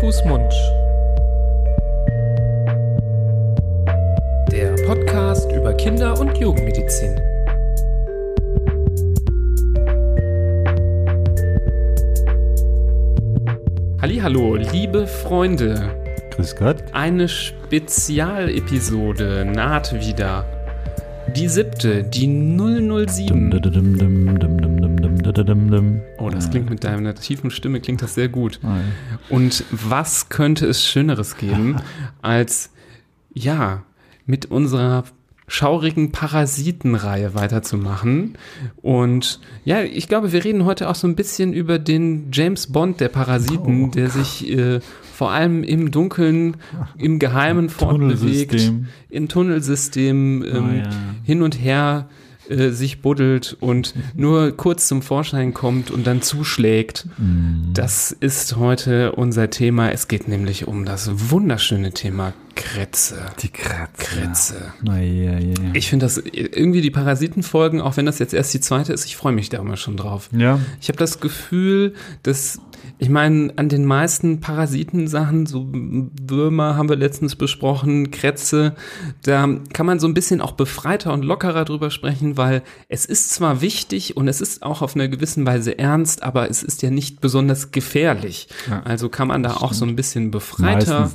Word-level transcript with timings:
Fuß, 0.00 0.24
Mund. 0.24 0.52
Der 4.50 4.74
Podcast 4.86 5.52
über 5.52 5.74
Kinder- 5.74 6.18
und 6.18 6.38
Jugendmedizin. 6.38 7.20
Hallo, 14.22 14.54
liebe 14.54 15.08
Freunde. 15.08 15.90
Grüß 16.30 16.54
Gott. 16.54 16.76
Eine 16.92 17.28
Spezialepisode 17.28 19.44
naht 19.44 19.92
wieder. 19.94 20.44
Die 21.34 21.48
siebte, 21.48 22.04
die 22.04 22.28
007. 22.28 23.50
Dum, 23.50 23.60
dum, 23.60 23.98
dum, 23.98 24.36
Oh, 26.18 26.28
das 26.30 26.50
klingt 26.50 26.70
mit 26.70 26.84
deiner 26.84 27.14
tiefen 27.14 27.50
Stimme, 27.50 27.80
klingt 27.80 28.02
das 28.02 28.14
sehr 28.14 28.28
gut. 28.28 28.60
Ah. 28.62 28.78
Und 29.28 29.64
was 29.70 30.28
könnte 30.28 30.66
es 30.66 30.86
Schöneres 30.86 31.36
geben, 31.36 31.76
als, 32.22 32.70
ja, 33.34 33.82
mit 34.26 34.46
unserer 34.46 35.04
schaurigen 35.48 36.12
Parasitenreihe 36.12 37.34
weiterzumachen. 37.34 38.38
Und 38.80 39.38
ja, 39.64 39.82
ich 39.82 40.08
glaube, 40.08 40.32
wir 40.32 40.44
reden 40.44 40.64
heute 40.64 40.88
auch 40.88 40.94
so 40.94 41.06
ein 41.06 41.14
bisschen 41.16 41.52
über 41.52 41.78
den 41.78 42.28
James 42.32 42.68
Bond 42.72 43.00
der 43.00 43.08
Parasiten, 43.08 43.84
Oh. 43.84 43.88
der 43.88 44.08
sich 44.08 44.48
äh, 44.50 44.80
vor 45.12 45.30
allem 45.32 45.62
im 45.62 45.90
Dunkeln, 45.90 46.56
im 46.96 47.18
Geheimen 47.18 47.68
fortbewegt, 47.68 48.72
im 49.10 49.28
Tunnelsystem 49.28 50.42
ähm, 50.42 50.64
Ah, 50.64 50.74
ja. 50.74 50.90
hin 51.22 51.42
und 51.42 51.60
her 51.60 52.08
äh, 52.48 52.70
sich 52.70 53.00
buddelt 53.00 53.56
und 53.60 53.94
nur 54.14 54.56
kurz 54.56 54.88
zum 54.88 55.02
Vorschein 55.02 55.54
kommt 55.54 55.90
und 55.90 56.06
dann 56.06 56.22
zuschlägt. 56.22 57.06
Mhm. 57.18 57.70
Das 57.74 58.12
ist 58.12 58.56
heute 58.56 59.12
unser 59.12 59.50
Thema. 59.50 59.90
Es 59.90 60.08
geht 60.08 60.28
nämlich 60.28 60.66
um 60.66 60.84
das 60.84 61.10
wunderschöne 61.30 61.92
Thema 61.92 62.32
Krätze. 62.54 63.26
Die 63.40 63.48
Kratze. 63.48 63.92
Krätze. 63.96 64.72
Na, 64.82 65.00
ja, 65.00 65.38
ja. 65.38 65.54
Ich 65.72 65.88
finde 65.88 66.06
das 66.06 66.18
irgendwie 66.18 66.80
die 66.80 66.90
Parasitenfolgen, 66.90 67.80
auch 67.80 67.96
wenn 67.96 68.06
das 68.06 68.18
jetzt 68.18 68.34
erst 68.34 68.52
die 68.54 68.60
zweite 68.60 68.92
ist, 68.92 69.04
ich 69.06 69.16
freue 69.16 69.32
mich 69.32 69.48
da 69.48 69.58
immer 69.58 69.76
schon 69.76 69.96
drauf. 69.96 70.28
ja, 70.36 70.58
Ich 70.80 70.88
habe 70.88 70.98
das 70.98 71.20
Gefühl, 71.20 71.94
dass, 72.22 72.60
ich 73.02 73.08
meine, 73.08 73.52
an 73.56 73.68
den 73.68 73.84
meisten 73.84 74.38
Parasitensachen, 74.38 75.46
so 75.46 75.66
Würmer 75.72 76.76
haben 76.76 76.88
wir 76.88 76.94
letztens 76.94 77.34
besprochen, 77.34 78.12
Krätze, 78.12 78.76
da 79.24 79.48
kann 79.72 79.86
man 79.86 79.98
so 79.98 80.06
ein 80.06 80.14
bisschen 80.14 80.40
auch 80.40 80.52
befreiter 80.52 81.12
und 81.12 81.24
lockerer 81.24 81.64
drüber 81.64 81.90
sprechen, 81.90 82.36
weil 82.36 82.62
es 82.88 83.04
ist 83.04 83.30
zwar 83.30 83.60
wichtig 83.60 84.16
und 84.16 84.28
es 84.28 84.40
ist 84.40 84.62
auch 84.62 84.82
auf 84.82 84.94
eine 84.94 85.10
gewisse 85.10 85.44
Weise 85.44 85.76
ernst, 85.80 86.22
aber 86.22 86.48
es 86.48 86.62
ist 86.62 86.80
ja 86.82 86.90
nicht 86.90 87.20
besonders 87.20 87.72
gefährlich. 87.72 88.46
Ja, 88.70 88.84
also 88.84 89.08
kann 89.08 89.26
man 89.26 89.42
da 89.42 89.54
auch 89.54 89.72
so 89.72 89.84
ein 89.84 89.96
bisschen 89.96 90.30
befreiter, 90.30 91.10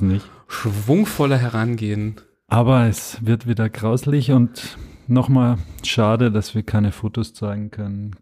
schwungvoller 0.46 1.38
herangehen. 1.38 2.16
Aber 2.48 2.84
es 2.86 3.16
wird 3.24 3.48
wieder 3.48 3.70
grauslich 3.70 4.30
und 4.32 4.76
nochmal 5.06 5.56
schade, 5.84 6.30
dass 6.30 6.54
wir 6.54 6.64
keine 6.64 6.92
Fotos 6.92 7.32
zeigen 7.32 7.70
können. 7.70 8.14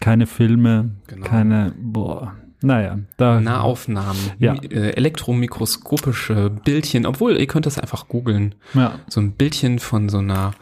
Keine 0.00 0.28
Filme, 0.28 0.92
Genau. 1.08 1.26
keine, 1.26 1.74
boah, 1.76 2.36
naja, 2.62 2.98
da. 3.16 3.40
Nahaufnahmen, 3.40 4.20
Ja. 4.38 4.54
äh, 4.54 4.90
elektromikroskopische 4.96 6.50
Bildchen, 6.50 7.06
obwohl 7.06 7.36
ihr 7.36 7.46
könnt 7.46 7.66
das 7.66 7.78
einfach 7.78 8.08
googeln. 8.08 8.54
Ja, 8.74 8.98
So 9.08 9.20
ein 9.20 9.32
Bildchen 9.32 9.78
von 9.78 10.08
so 10.08 10.18
einer, 10.18 10.52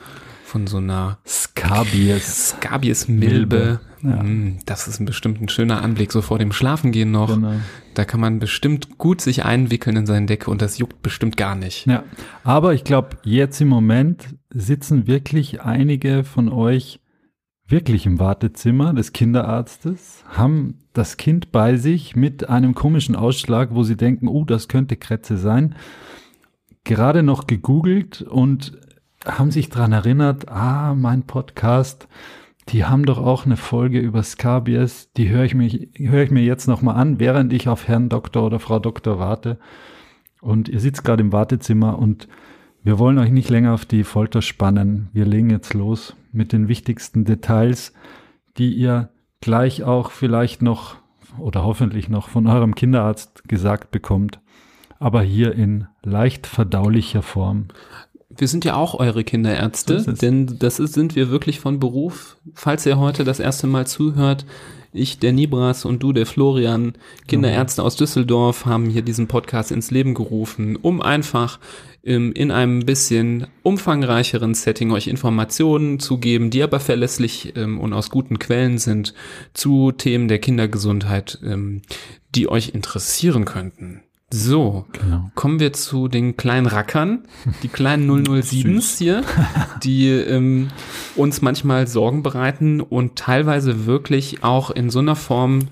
von 0.45 0.67
so 0.67 0.79
einer 0.79 1.19
Scabies. 1.27 2.51
Scabies-Milbe. 2.51 3.81
Ja. 4.03 4.23
Mm, 4.23 4.59
Das 4.65 4.87
ist 4.87 5.01
ein 5.01 5.07
bestimmt 5.07 5.41
ein 5.43 5.49
schöner 5.49 5.83
Anblick, 5.83 6.13
so 6.13 6.23
vor 6.23 6.39
dem 6.39 6.53
Schlafengehen 6.53 7.11
noch. 7.11 7.35
Genau. 7.35 7.55
Da 7.95 8.05
kann 8.05 8.21
man 8.21 8.39
bestimmt 8.39 8.97
gut 8.99 9.21
sich 9.21 9.45
einwickeln 9.45 9.97
in 9.97 10.07
seine 10.07 10.27
Decke 10.27 10.51
und 10.51 10.63
das 10.63 10.79
juckt 10.79 11.03
bestimmt 11.03 11.37
gar 11.37 11.57
nicht. 11.57 11.87
Ja, 11.87 12.05
aber 12.45 12.75
ich 12.75 12.85
glaube, 12.85 13.17
jetzt 13.25 13.61
im 13.61 13.69
Moment 13.69 14.29
sitzen 14.51 15.07
wirklich 15.09 15.63
einige 15.63 16.23
von 16.25 16.49
euch 16.49 17.01
wirklich 17.69 18.07
im 18.07 18.19
Wartezimmer 18.19 18.95
des 18.95 19.13
Kinderarztes, 19.13 20.25
haben 20.29 20.79
das 20.95 21.17
Kind 21.17 21.53
bei 21.53 21.77
sich 21.77 22.17
mit 22.17 22.49
einem 22.49 22.75
komischen 22.75 23.15
Ausschlag, 23.15 23.75
wo 23.75 23.83
sie 23.83 23.97
denken, 23.97 24.27
oh, 24.27 24.45
das 24.45 24.69
könnte 24.69 24.97
Krätze 24.97 25.37
sein, 25.37 25.75
gerade 26.85 27.23
noch 27.23 27.47
gegoogelt 27.47 28.23
und 28.23 28.79
haben 29.25 29.51
sich 29.51 29.69
dran 29.69 29.93
erinnert, 29.93 30.49
ah, 30.49 30.95
mein 30.95 31.25
Podcast, 31.25 32.09
die 32.71 32.85
haben 32.85 33.05
doch 33.05 33.19
auch 33.19 33.45
eine 33.45 33.57
Folge 33.57 33.99
über 33.99 34.23
Scabies, 34.23 35.11
die 35.17 35.29
höre 35.29 35.45
ich, 35.45 35.55
mich- 35.55 35.91
höre 35.97 36.23
ich 36.23 36.31
mir 36.31 36.43
jetzt 36.43 36.69
nochmal 36.69 36.97
an, 36.97 37.19
während 37.19 37.53
ich 37.53 37.69
auf 37.69 37.87
Herrn 37.89 38.09
Doktor 38.09 38.45
oder 38.45 38.61
Frau 38.61 38.79
Doktor 38.79 39.19
warte. 39.19 39.59
Und 40.41 40.69
ihr 40.69 40.81
sitzt 40.81 41.05
gerade 41.05 41.23
im 41.23 41.33
Wartezimmer 41.33 41.99
und 41.99 42.29
wir 42.83 42.99
wollen 42.99 43.19
euch 43.19 43.31
nicht 43.31 43.51
länger 43.51 43.75
auf 43.75 43.85
die 43.85 44.05
Folter 44.05 44.43
spannen. 44.43 45.09
Wir 45.13 45.25
legen 45.25 45.51
jetzt 45.51 45.75
los 45.75 46.15
mit 46.33 46.53
den 46.53 46.69
wichtigsten 46.69 47.25
Details, 47.25 47.93
die 48.57 48.73
ihr 48.73 49.11
gleich 49.41 49.85
auch 49.85 50.11
vielleicht 50.11 50.63
noch 50.63 50.97
oder 51.39 51.65
hoffentlich 51.65 52.09
noch 52.09 52.29
von 52.29 52.47
eurem 52.47 52.75
Kinderarzt 52.75 53.49
gesagt 53.49 53.91
bekommt. 53.91 54.41
Aber 54.99 55.23
hier 55.23 55.53
in 55.53 55.87
leicht 56.03 56.47
verdaulicher 56.47 57.23
Form. 57.23 57.67
Wir 58.31 58.49
sind 58.49 58.65
ja 58.65 58.75
auch 58.75 58.95
eure 58.95 59.25
Kinderärzte, 59.25 60.01
So 60.01 60.13
denn 60.13 60.59
das 60.59 60.81
ist, 60.81 60.95
sind 60.95 61.15
wir 61.17 61.31
wirklich 61.31 61.61
von 61.61 61.79
Beruf. 61.79 62.37
Falls 62.55 62.85
ihr 62.87 62.99
heute 62.99 63.25
das 63.25 63.41
erste 63.41 63.67
Mal 63.67 63.87
zuhört, 63.87 64.45
ich, 64.93 65.19
der 65.19 65.33
Nibras 65.33 65.85
und 65.85 66.03
du, 66.03 66.13
der 66.13 66.27
Florian, 66.27 66.95
Kinderärzte 67.27 67.83
aus 67.83 67.97
Düsseldorf, 67.97 68.65
haben 68.67 68.91
hier 68.91 69.03
diesen 69.03 69.29
Podcast 69.29 69.71
ins 69.71 69.91
Leben 69.91 70.15
gerufen, 70.15 70.77
um 70.77 71.03
einfach 71.03 71.59
in 72.09 72.51
einem 72.51 72.87
bisschen 72.87 73.47
umfangreicheren 73.63 74.55
Setting 74.55 74.91
euch 74.93 75.09
Informationen 75.09 76.01
zu 76.01 76.19
geben, 76.19 76.51
die 76.51 76.63
aber 76.63 76.81
verlässlich 76.81 77.55
ähm, 77.57 77.79
und 77.79 77.93
aus 77.93 78.11
guten 78.11 78.39
Quellen 78.39 78.79
sind, 78.79 79.15
zu 79.55 79.93
Themen 79.93 80.29
der 80.29 80.39
Kindergesundheit, 80.39 81.39
ähm, 81.45 81.83
die 82.35 82.49
euch 82.49 82.71
interessieren 82.71 83.45
könnten. 83.45 84.03
So, 84.31 84.85
Genau. 84.93 85.31
Kommen 85.35 85.59
wir 85.59 85.73
zu 85.73 86.09
den 86.09 86.37
kleinen 86.37 86.67
Rackern, 86.67 87.25
die 87.63 87.69
kleinen 87.69 88.11
007s 88.27 88.99
hier, 88.99 89.23
die 89.83 90.09
ähm, 90.09 90.69
uns 91.17 91.41
manchmal 91.41 91.87
Sorgen 91.87 92.23
bereiten 92.23 92.81
und 92.81 93.17
teilweise 93.17 93.87
wirklich 93.87 94.45
auch 94.45 94.71
in 94.71 94.91
so 94.91 94.99
einer 94.99 95.17
Form 95.17 95.69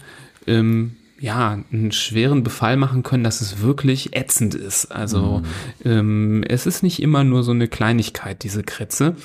ähm, 0.46 0.96
ja, 1.18 1.58
einen 1.72 1.92
schweren 1.92 2.42
Befall 2.42 2.76
machen 2.76 3.02
können, 3.02 3.24
dass 3.24 3.40
es 3.40 3.62
wirklich 3.62 4.14
ätzend 4.14 4.54
ist. 4.54 4.86
Also 4.86 5.42
ähm, 5.84 6.44
es 6.46 6.66
ist 6.66 6.82
nicht 6.82 7.00
immer 7.00 7.24
nur 7.24 7.42
so 7.42 7.52
eine 7.52 7.68
Kleinigkeit, 7.68 8.42
diese 8.42 8.62
Krätze. 8.62 9.16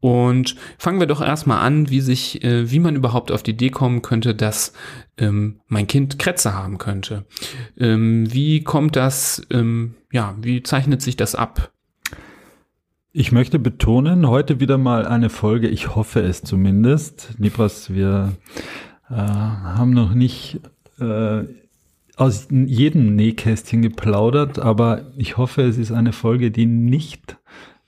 Und 0.00 0.56
fangen 0.78 1.00
wir 1.00 1.06
doch 1.06 1.20
erstmal 1.20 1.60
an, 1.60 1.90
wie 1.90 2.00
sich, 2.00 2.42
äh, 2.42 2.70
wie 2.70 2.78
man 2.78 2.96
überhaupt 2.96 3.30
auf 3.30 3.42
die 3.42 3.52
Idee 3.52 3.70
kommen 3.70 4.00
könnte, 4.00 4.34
dass 4.34 4.72
ähm, 5.18 5.60
mein 5.68 5.86
Kind 5.86 6.18
Krätze 6.18 6.54
haben 6.54 6.78
könnte. 6.78 7.24
Ähm, 7.78 8.32
wie 8.32 8.62
kommt 8.62 8.96
das, 8.96 9.46
ähm, 9.50 9.94
ja, 10.12 10.34
wie 10.40 10.62
zeichnet 10.62 11.02
sich 11.02 11.16
das 11.16 11.34
ab? 11.34 11.72
Ich 13.12 13.32
möchte 13.32 13.58
betonen, 13.58 14.26
heute 14.26 14.60
wieder 14.60 14.76
mal 14.76 15.06
eine 15.06 15.30
Folge, 15.30 15.68
ich 15.68 15.94
hoffe 15.94 16.20
es 16.20 16.42
zumindest. 16.42 17.34
Nibras, 17.38 17.90
wir 17.90 18.32
äh, 19.08 19.14
haben 19.14 19.90
noch 19.90 20.14
nicht 20.14 20.60
äh, 21.00 21.44
aus 22.16 22.48
jedem 22.50 23.16
Nähkästchen 23.16 23.82
geplaudert, 23.82 24.58
aber 24.58 25.12
ich 25.16 25.36
hoffe, 25.36 25.62
es 25.62 25.78
ist 25.78 25.92
eine 25.92 26.12
Folge, 26.12 26.50
die 26.50 26.66
nicht 26.66 27.36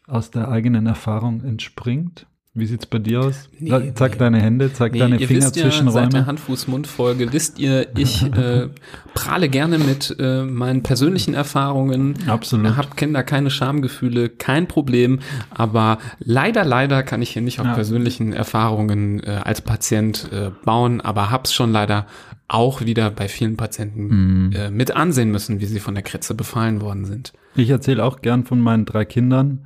aus 0.06 0.30
der 0.30 0.48
eigenen 0.48 0.86
Erfahrung 0.86 1.42
entspringt. 1.44 2.26
Wie 2.56 2.64
sieht's 2.64 2.86
bei 2.86 2.98
dir 2.98 3.20
aus? 3.20 3.50
Nee, 3.58 3.92
zeig 3.94 4.12
nee. 4.12 4.18
deine 4.18 4.40
Hände, 4.40 4.72
zeig 4.72 4.94
deine 4.94 5.18
ihr 5.18 5.28
wisst 5.28 5.56
ja, 5.56 5.70
seit 5.70 6.14
der. 6.14 6.24
Hand-Fuß-Mund-Folge 6.24 7.30
wisst 7.34 7.58
ihr, 7.58 7.86
ich 7.98 8.22
äh, 8.34 8.68
prahle 9.12 9.50
gerne 9.50 9.78
mit 9.78 10.16
äh, 10.18 10.42
meinen 10.42 10.82
persönlichen 10.82 11.34
Erfahrungen. 11.34 12.14
Absolut. 12.26 12.74
Hab 12.78 12.96
da 12.96 13.22
keine 13.22 13.50
Schamgefühle, 13.50 14.30
kein 14.30 14.68
Problem. 14.68 15.20
Aber 15.50 15.98
leider, 16.18 16.64
leider 16.64 17.02
kann 17.02 17.20
ich 17.20 17.30
hier 17.30 17.42
nicht 17.42 17.60
auf 17.60 17.66
Ja. 17.66 17.74
persönlichen 17.74 18.32
Erfahrungen 18.32 19.22
äh, 19.22 19.40
als 19.44 19.60
Patient 19.60 20.30
äh, 20.32 20.50
bauen, 20.64 21.02
aber 21.02 21.30
hab's 21.30 21.52
schon 21.52 21.72
leider 21.72 22.06
auch 22.48 22.80
wieder 22.80 23.10
bei 23.10 23.28
vielen 23.28 23.58
Patienten 23.58 24.46
Mhm. 24.46 24.52
äh, 24.52 24.70
mit 24.70 24.96
ansehen 24.96 25.30
müssen, 25.30 25.60
wie 25.60 25.66
sie 25.66 25.80
von 25.80 25.94
der 25.94 26.04
Kretze 26.04 26.34
befallen 26.34 26.80
worden 26.80 27.04
sind. 27.04 27.34
Ich 27.54 27.68
erzähle 27.68 28.02
auch 28.02 28.22
gern 28.22 28.44
von 28.44 28.60
meinen 28.60 28.86
drei 28.86 29.04
Kindern 29.04 29.60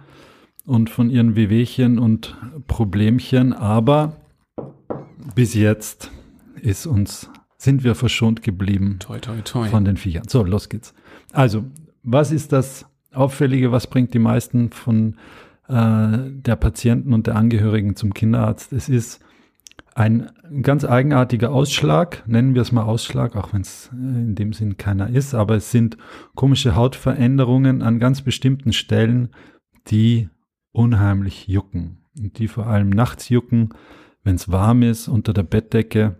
und 0.66 0.90
von 0.90 1.10
ihren 1.10 1.36
Wehwehchen 1.36 1.98
und 1.98 2.36
Problemchen, 2.66 3.52
aber 3.52 4.16
bis 5.34 5.54
jetzt 5.54 6.10
ist 6.60 6.86
uns, 6.86 7.30
sind 7.56 7.84
wir 7.84 7.94
verschont 7.94 8.42
geblieben 8.42 8.96
Toi, 9.00 9.18
toi, 9.18 9.40
toi. 9.42 9.68
von 9.68 9.84
den 9.84 9.96
Viechern. 9.96 10.28
So, 10.28 10.44
los 10.44 10.68
geht's. 10.68 10.94
Also, 11.32 11.64
was 12.02 12.32
ist 12.32 12.52
das 12.52 12.86
Auffällige, 13.12 13.72
was 13.72 13.86
bringt 13.86 14.14
die 14.14 14.18
meisten 14.18 14.70
von 14.70 15.16
äh, 15.68 16.18
der 16.30 16.56
Patienten 16.56 17.12
und 17.12 17.26
der 17.26 17.36
Angehörigen 17.36 17.96
zum 17.96 18.14
Kinderarzt? 18.14 18.72
Es 18.72 18.88
ist 18.88 19.20
Ein 19.94 20.30
ganz 20.62 20.84
eigenartiger 20.84 21.50
Ausschlag, 21.50 22.22
nennen 22.26 22.54
wir 22.54 22.62
es 22.62 22.70
mal 22.72 22.84
Ausschlag, 22.84 23.34
auch 23.36 23.52
wenn 23.52 23.62
es 23.62 23.90
äh, 23.92 23.96
in 23.96 24.34
dem 24.34 24.52
Sinn 24.52 24.76
keiner 24.76 25.10
ist, 25.10 25.34
aber 25.34 25.56
es 25.56 25.70
sind 25.70 25.96
komische 26.34 26.76
Hautveränderungen 26.76 27.82
an 27.82 27.98
ganz 27.98 28.22
bestimmten 28.22 28.72
Stellen, 28.72 29.30
die 29.88 30.28
unheimlich 30.72 31.48
jucken. 31.48 31.98
Und 32.18 32.38
die 32.38 32.48
vor 32.48 32.66
allem 32.66 32.90
nachts 32.90 33.28
jucken, 33.28 33.70
wenn 34.22 34.36
es 34.36 34.50
warm 34.50 34.82
ist 34.82 35.08
unter 35.08 35.32
der 35.32 35.42
Bettdecke, 35.42 36.16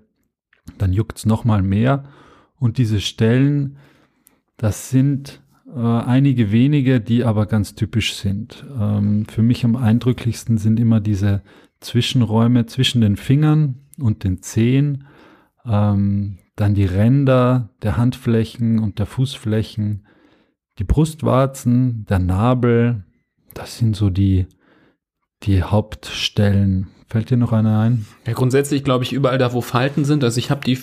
dann 0.78 0.92
juckt 0.92 1.18
es 1.18 1.26
nochmal 1.26 1.62
mehr. 1.62 2.04
Und 2.56 2.78
diese 2.78 3.00
Stellen, 3.00 3.76
das 4.56 4.90
sind 4.90 5.42
äh, 5.74 5.78
einige 5.78 6.52
wenige, 6.52 7.00
die 7.00 7.24
aber 7.24 7.46
ganz 7.46 7.74
typisch 7.74 8.14
sind. 8.14 8.64
Ähm, 8.78 9.26
für 9.26 9.42
mich 9.42 9.64
am 9.64 9.76
eindrücklichsten 9.76 10.58
sind 10.58 10.80
immer 10.80 11.00
diese 11.00 11.42
Zwischenräume 11.80 12.66
zwischen 12.66 13.00
den 13.00 13.16
Fingern 13.16 13.76
und 13.98 14.24
den 14.24 14.42
Zehen, 14.42 15.06
ähm, 15.64 16.38
dann 16.56 16.74
die 16.74 16.84
Ränder 16.84 17.70
der 17.82 17.96
Handflächen 17.96 18.78
und 18.78 18.98
der 18.98 19.06
Fußflächen, 19.06 20.06
die 20.78 20.84
Brustwarzen, 20.84 22.04
der 22.06 22.18
Nabel, 22.18 23.04
das 23.54 23.78
sind 23.78 23.96
so 23.96 24.10
die, 24.10 24.46
die 25.42 25.62
Hauptstellen. 25.62 26.88
Fällt 27.08 27.30
dir 27.30 27.36
noch 27.36 27.52
einer 27.52 27.80
ein? 27.80 28.06
Ja, 28.26 28.34
grundsätzlich 28.34 28.84
glaube 28.84 29.04
ich 29.04 29.12
überall 29.12 29.38
da, 29.38 29.52
wo 29.52 29.60
Falten 29.60 30.04
sind. 30.04 30.22
Also 30.22 30.38
ich 30.38 30.50
habe 30.50 30.60
die 30.64 30.78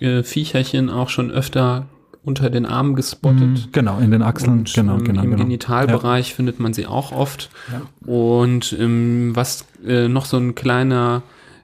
äh, 0.00 0.22
Viecherchen 0.22 0.90
auch 0.90 1.08
schon 1.08 1.30
öfter 1.30 1.86
unter 2.24 2.50
den 2.50 2.66
Armen 2.66 2.94
gespottet. 2.94 3.48
Mm, 3.48 3.72
genau, 3.72 3.98
in 3.98 4.10
den 4.10 4.22
Achseln, 4.22 4.60
und, 4.60 4.74
genau, 4.74 4.96
ähm, 4.96 5.04
genau. 5.04 5.22
Im 5.22 5.30
genau. 5.30 5.42
Genitalbereich 5.42 6.30
ja. 6.30 6.36
findet 6.36 6.60
man 6.60 6.72
sie 6.72 6.86
auch 6.86 7.10
oft. 7.12 7.50
Ja. 7.72 7.82
Und 8.06 8.76
ähm, 8.78 9.34
was 9.34 9.64
äh, 9.84 10.08
noch 10.08 10.26
so 10.26 10.36
ein 10.36 10.54
kleiner 10.54 11.22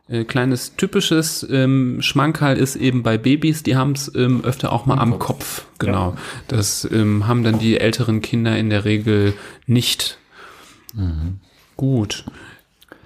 äh, 0.08 0.24
kleines 0.24 0.74
typisches 0.76 1.46
ähm, 1.50 1.98
Schmankerl 2.00 2.56
ist 2.56 2.76
eben 2.76 3.02
bei 3.02 3.18
Babys, 3.18 3.62
die 3.62 3.76
haben 3.76 3.92
es 3.92 4.10
ähm, 4.14 4.42
öfter 4.42 4.72
auch 4.72 4.86
mal 4.86 4.94
am, 4.94 5.12
am 5.12 5.18
Kopf. 5.18 5.28
Kopf. 5.28 5.66
Genau. 5.78 6.10
Ja. 6.10 6.16
Das 6.48 6.88
ähm, 6.90 7.26
haben 7.26 7.44
dann 7.44 7.58
die 7.58 7.78
älteren 7.78 8.22
Kinder 8.22 8.56
in 8.56 8.70
der 8.70 8.84
Regel 8.84 9.34
nicht. 9.66 10.18
Mhm. 10.94 11.40
Gut. 11.76 12.24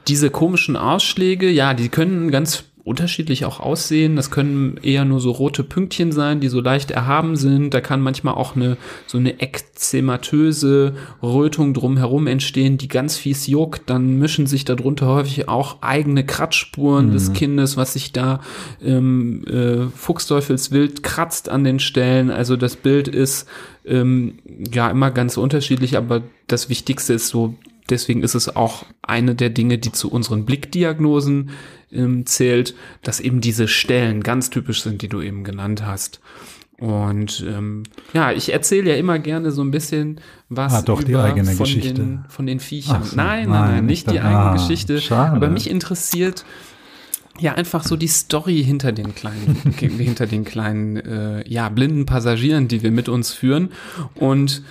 Diese 0.08 0.30
komischen 0.30 0.76
Ausschläge, 0.76 1.48
ja, 1.50 1.74
die 1.74 1.88
können 1.88 2.30
ganz 2.30 2.64
unterschiedlich 2.84 3.44
auch 3.44 3.60
aussehen. 3.60 4.16
Das 4.16 4.30
können 4.30 4.76
eher 4.82 5.04
nur 5.04 5.20
so 5.20 5.30
rote 5.30 5.62
Pünktchen 5.62 6.10
sein, 6.10 6.40
die 6.40 6.48
so 6.48 6.60
leicht 6.60 6.90
erhaben 6.90 7.36
sind. 7.36 7.72
Da 7.74 7.80
kann 7.80 8.00
manchmal 8.00 8.34
auch 8.34 8.56
eine 8.56 8.76
so 9.06 9.18
eine 9.18 9.40
ekzematöse 9.40 10.94
Rötung 11.22 11.74
drumherum 11.74 12.26
entstehen, 12.26 12.78
die 12.78 12.88
ganz 12.88 13.16
fies 13.16 13.46
juckt. 13.46 13.88
Dann 13.88 14.18
mischen 14.18 14.46
sich 14.46 14.64
darunter 14.64 15.06
häufig 15.06 15.48
auch 15.48 15.80
eigene 15.82 16.26
Kratzspuren 16.26 17.08
mhm. 17.08 17.12
des 17.12 17.32
Kindes, 17.32 17.76
was 17.76 17.92
sich 17.92 18.12
da 18.12 18.40
ähm, 18.82 19.44
äh, 19.46 19.86
fuchsteufelswild 19.96 21.04
kratzt 21.04 21.48
an 21.48 21.62
den 21.62 21.78
Stellen. 21.78 22.30
Also 22.30 22.56
das 22.56 22.74
Bild 22.74 23.06
ist 23.06 23.46
ähm, 23.84 24.38
ja 24.72 24.90
immer 24.90 25.12
ganz 25.12 25.36
unterschiedlich, 25.36 25.96
aber 25.96 26.22
das 26.48 26.68
Wichtigste 26.68 27.14
ist 27.14 27.28
so 27.28 27.54
deswegen 27.90 28.22
ist 28.22 28.34
es 28.34 28.54
auch 28.54 28.84
eine 29.02 29.34
der 29.34 29.50
Dinge, 29.50 29.78
die 29.78 29.92
zu 29.92 30.10
unseren 30.10 30.44
Blickdiagnosen 30.44 31.50
ähm, 31.92 32.26
zählt, 32.26 32.74
dass 33.02 33.20
eben 33.20 33.40
diese 33.40 33.68
Stellen 33.68 34.22
ganz 34.22 34.50
typisch 34.50 34.82
sind, 34.82 35.02
die 35.02 35.08
du 35.08 35.20
eben 35.20 35.44
genannt 35.44 35.84
hast. 35.84 36.20
Und 36.78 37.44
ähm, 37.48 37.84
ja, 38.12 38.32
ich 38.32 38.52
erzähle 38.52 38.90
ja 38.90 38.96
immer 38.96 39.20
gerne 39.20 39.52
so 39.52 39.62
ein 39.62 39.70
bisschen 39.70 40.20
was 40.48 40.74
ah, 40.74 40.82
doch, 40.82 41.00
über, 41.00 41.28
von, 41.28 41.58
Geschichte. 41.58 41.94
Den, 41.94 42.24
von 42.28 42.46
den 42.46 42.58
Viechern. 42.58 43.04
So, 43.04 43.14
nein, 43.14 43.48
nein, 43.48 43.70
nein, 43.70 43.86
nicht 43.86 44.10
die 44.10 44.18
eigene 44.18 44.36
ah, 44.36 44.52
Geschichte. 44.54 45.00
Schade. 45.00 45.36
Aber 45.36 45.48
mich 45.48 45.70
interessiert 45.70 46.44
ja 47.38 47.54
einfach 47.54 47.84
so 47.84 47.96
die 47.96 48.08
Story 48.08 48.64
hinter 48.64 48.90
den 48.90 49.14
kleinen, 49.14 49.56
hinter 49.78 50.26
den 50.26 50.44
kleinen, 50.44 50.96
äh, 50.96 51.48
ja, 51.48 51.68
blinden 51.68 52.04
Passagieren, 52.04 52.66
die 52.66 52.82
wir 52.82 52.90
mit 52.90 53.08
uns 53.08 53.32
führen. 53.32 53.70
Und 54.16 54.62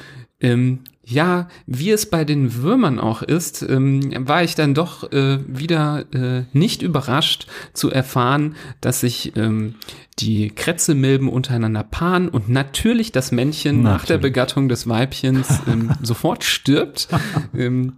ähm, 0.42 0.80
ja, 1.04 1.48
wie 1.66 1.92
es 1.92 2.10
bei 2.10 2.24
den 2.24 2.56
Würmern 2.56 3.00
auch 3.00 3.22
ist, 3.22 3.64
ähm, 3.64 4.28
war 4.28 4.44
ich 4.44 4.56
dann 4.56 4.74
doch 4.74 5.12
äh, 5.12 5.40
wieder 5.48 6.06
äh, 6.14 6.44
nicht 6.54 6.82
überrascht 6.82 7.48
zu 7.74 7.90
erfahren, 7.90 8.56
dass 8.82 9.02
sich 9.02 9.36
ähm, 9.36 9.76
die 10.20 10.50
Krätzemilben 10.50 11.28
untereinander 11.28 11.84
paaren 11.84 12.30
und 12.30 12.50
natürlich 12.50 13.12
das 13.12 13.32
Männchen 13.32 13.82
natürlich. 13.82 14.02
nach 14.02 14.06
der 14.06 14.18
Begattung 14.20 14.70
des 14.70 14.88
Weibchens 14.88 15.60
ähm, 15.68 15.92
sofort 16.02 16.44
stirbt. 16.44 17.08
ähm, 17.56 17.94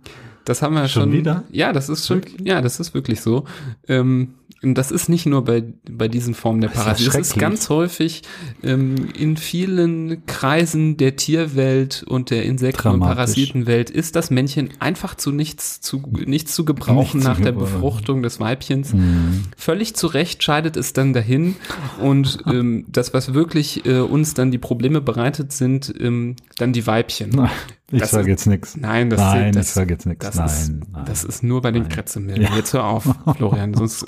das 0.46 0.62
haben 0.62 0.76
wir 0.76 0.88
schon. 0.88 1.04
schon 1.04 1.12
wieder? 1.14 1.44
Ja, 1.52 1.72
das 1.72 1.90
ist 1.90 2.08
schon, 2.08 2.22
ja, 2.44 2.62
das 2.62 2.80
ist 2.80 2.94
wirklich 2.94 3.22
so. 3.22 3.46
Ähm, 3.88 4.36
das 4.64 4.92
ist 4.92 5.10
nicht 5.10 5.26
nur 5.26 5.44
bei, 5.44 5.64
bei 5.90 6.08
diesen 6.08 6.34
Formen 6.34 6.62
der 6.62 6.70
Parasiten. 6.70 7.12
Das 7.12 7.28
ist 7.28 7.38
ganz 7.38 7.70
häufig 7.70 8.22
ähm, 8.64 9.10
in 9.18 9.36
vielen 9.36 10.26
Kreisen 10.26 10.96
der 10.96 11.18
Tierwelt 11.18 12.04
und 12.08 12.30
der 12.30 12.44
Insekten- 12.44 12.88
und 12.88 13.00
Parasitenwelt 13.02 13.90
ist 13.90 14.16
das 14.16 14.32
Männchen 14.32 14.70
einfach 14.80 15.16
zu 15.16 15.32
nichts 15.32 15.82
zu, 15.82 16.02
nichts 16.26 16.56
zu 16.56 16.64
gebrauchen 16.64 17.18
Nicht 17.20 17.28
nach 17.28 17.42
der 17.42 17.52
Befruchtung 17.52 18.24
des 18.24 18.40
Weibchens. 18.40 18.94
Mhm. 18.94 19.44
Völlig 19.58 19.96
zu 19.96 20.08
Recht 20.08 20.42
scheidet 20.44 20.78
es 20.78 20.94
dann 20.94 21.14
dahin. 21.14 21.56
Und 22.02 22.40
ähm, 22.48 22.86
das, 22.88 23.14
was 23.14 23.34
wirklich 23.34 23.86
äh, 23.86 24.00
uns 24.00 24.34
dann 24.34 24.52
die 24.52 24.58
Probleme 24.58 25.02
bereitet, 25.02 25.52
sind 25.52 25.94
ähm, 26.00 26.38
dann 26.58 26.72
die 26.72 26.88
Weibchen. 26.88 27.50
Ich 27.94 28.06
sage 28.06 28.30
jetzt 28.30 28.48
nichts. 28.48 28.76
Nein, 28.76 29.10
das, 29.10 29.20
nein, 29.20 29.54
das, 29.54 29.68
ich 29.68 29.74
sage 29.74 29.94
jetzt 29.94 30.06
nichts. 30.06 30.26
Das, 30.26 30.36
ist, 30.36 30.74
nein, 30.92 31.06
das 31.06 31.24
ist 31.24 31.44
nur 31.44 31.62
bei 31.62 31.72
den 31.72 31.88
Krätzemilben. 31.90 32.44
Ja. 32.44 32.56
Jetzt 32.56 32.74
hör 32.74 32.86
auf, 32.86 33.08
Florian, 33.38 33.74
sonst 33.74 34.06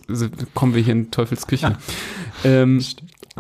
kommen 0.53 0.73
wir 0.73 0.81
hier 0.81 0.93
in 0.93 1.11
Teufels 1.11 1.47
Küche. 1.47 1.77
Ja. 2.43 2.49
Ähm, 2.49 2.81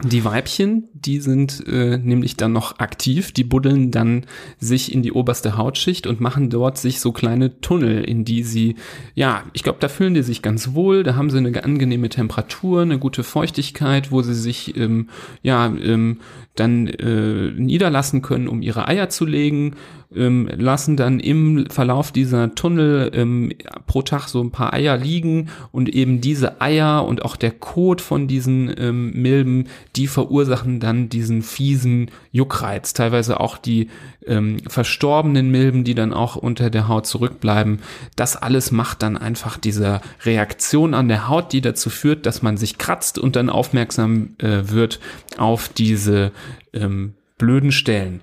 die 0.03 0.25
Weibchen, 0.25 0.89
die 0.93 1.19
sind 1.21 1.65
äh, 1.67 1.97
nämlich 1.97 2.35
dann 2.35 2.51
noch 2.51 2.79
aktiv, 2.79 3.31
die 3.31 3.45
buddeln 3.45 3.91
dann 3.91 4.25
sich 4.59 4.93
in 4.93 5.01
die 5.01 5.13
oberste 5.13 5.57
Hautschicht 5.57 6.05
und 6.05 6.19
machen 6.19 6.49
dort 6.49 6.77
sich 6.77 6.99
so 6.99 7.13
kleine 7.13 7.61
Tunnel, 7.61 8.03
in 8.03 8.25
die 8.25 8.43
sie, 8.43 8.75
ja, 9.13 9.43
ich 9.53 9.63
glaube, 9.63 9.79
da 9.79 9.87
fühlen 9.87 10.13
die 10.13 10.21
sich 10.21 10.41
ganz 10.41 10.73
wohl, 10.73 11.03
da 11.03 11.15
haben 11.15 11.29
sie 11.29 11.37
eine 11.37 11.63
angenehme 11.63 12.09
Temperatur, 12.09 12.81
eine 12.81 12.99
gute 12.99 13.23
Feuchtigkeit, 13.23 14.11
wo 14.11 14.21
sie 14.21 14.35
sich, 14.35 14.75
ähm, 14.75 15.07
ja, 15.43 15.67
ähm, 15.67 16.19
dann 16.55 16.87
äh, 16.87 17.51
niederlassen 17.51 18.21
können, 18.21 18.49
um 18.49 18.61
ihre 18.61 18.87
Eier 18.89 19.09
zu 19.09 19.25
legen, 19.25 19.75
ähm, 20.15 20.49
lassen 20.55 20.97
dann 20.97 21.19
im 21.19 21.67
Verlauf 21.69 22.11
dieser 22.11 22.55
Tunnel 22.55 23.11
ähm, 23.13 23.51
pro 23.87 24.01
Tag 24.01 24.27
so 24.27 24.41
ein 24.41 24.51
paar 24.51 24.73
Eier 24.73 24.97
liegen 24.97 25.49
und 25.71 25.89
eben 25.89 26.21
diese 26.21 26.61
Eier 26.61 27.05
und 27.05 27.23
auch 27.23 27.35
der 27.35 27.51
Kot 27.51 28.01
von 28.01 28.27
diesen 28.27 28.73
ähm, 28.77 29.11
Milben, 29.13 29.67
die 29.95 30.07
verursachen 30.07 30.79
dann 30.79 31.09
diesen 31.09 31.41
fiesen 31.41 32.11
Juckreiz. 32.31 32.93
Teilweise 32.93 33.39
auch 33.39 33.57
die 33.57 33.89
ähm, 34.25 34.57
verstorbenen 34.67 35.49
Milben, 35.51 35.83
die 35.83 35.95
dann 35.95 36.13
auch 36.13 36.35
unter 36.35 36.69
der 36.69 36.87
Haut 36.87 37.05
zurückbleiben. 37.05 37.79
Das 38.15 38.35
alles 38.35 38.71
macht 38.71 39.01
dann 39.03 39.17
einfach 39.17 39.57
diese 39.57 40.01
Reaktion 40.23 40.93
an 40.93 41.07
der 41.07 41.27
Haut, 41.27 41.53
die 41.53 41.61
dazu 41.61 41.89
führt, 41.89 42.25
dass 42.25 42.41
man 42.41 42.57
sich 42.57 42.77
kratzt 42.77 43.19
und 43.19 43.35
dann 43.35 43.49
aufmerksam 43.49 44.35
äh, 44.39 44.69
wird 44.69 44.99
auf 45.37 45.69
diese 45.69 46.31
ähm, 46.73 47.13
blöden 47.37 47.71
Stellen. 47.71 48.21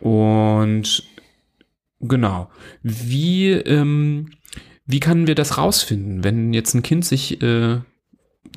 Und 0.00 1.02
genau, 2.00 2.48
wie, 2.82 3.50
ähm, 3.50 4.30
wie 4.86 5.00
können 5.00 5.26
wir 5.26 5.34
das 5.34 5.58
rausfinden, 5.58 6.24
wenn 6.24 6.52
jetzt 6.52 6.74
ein 6.74 6.82
Kind 6.82 7.04
sich 7.04 7.42
äh, 7.42 7.78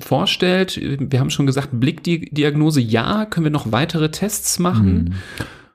vorstellt, 0.00 0.80
wir 0.80 1.20
haben 1.20 1.30
schon 1.30 1.46
gesagt, 1.46 1.68
Blickdiagnose 1.72 2.80
ja, 2.80 3.26
können 3.26 3.44
wir 3.44 3.50
noch 3.50 3.72
weitere 3.72 4.10
Tests 4.10 4.58
machen? 4.58 5.14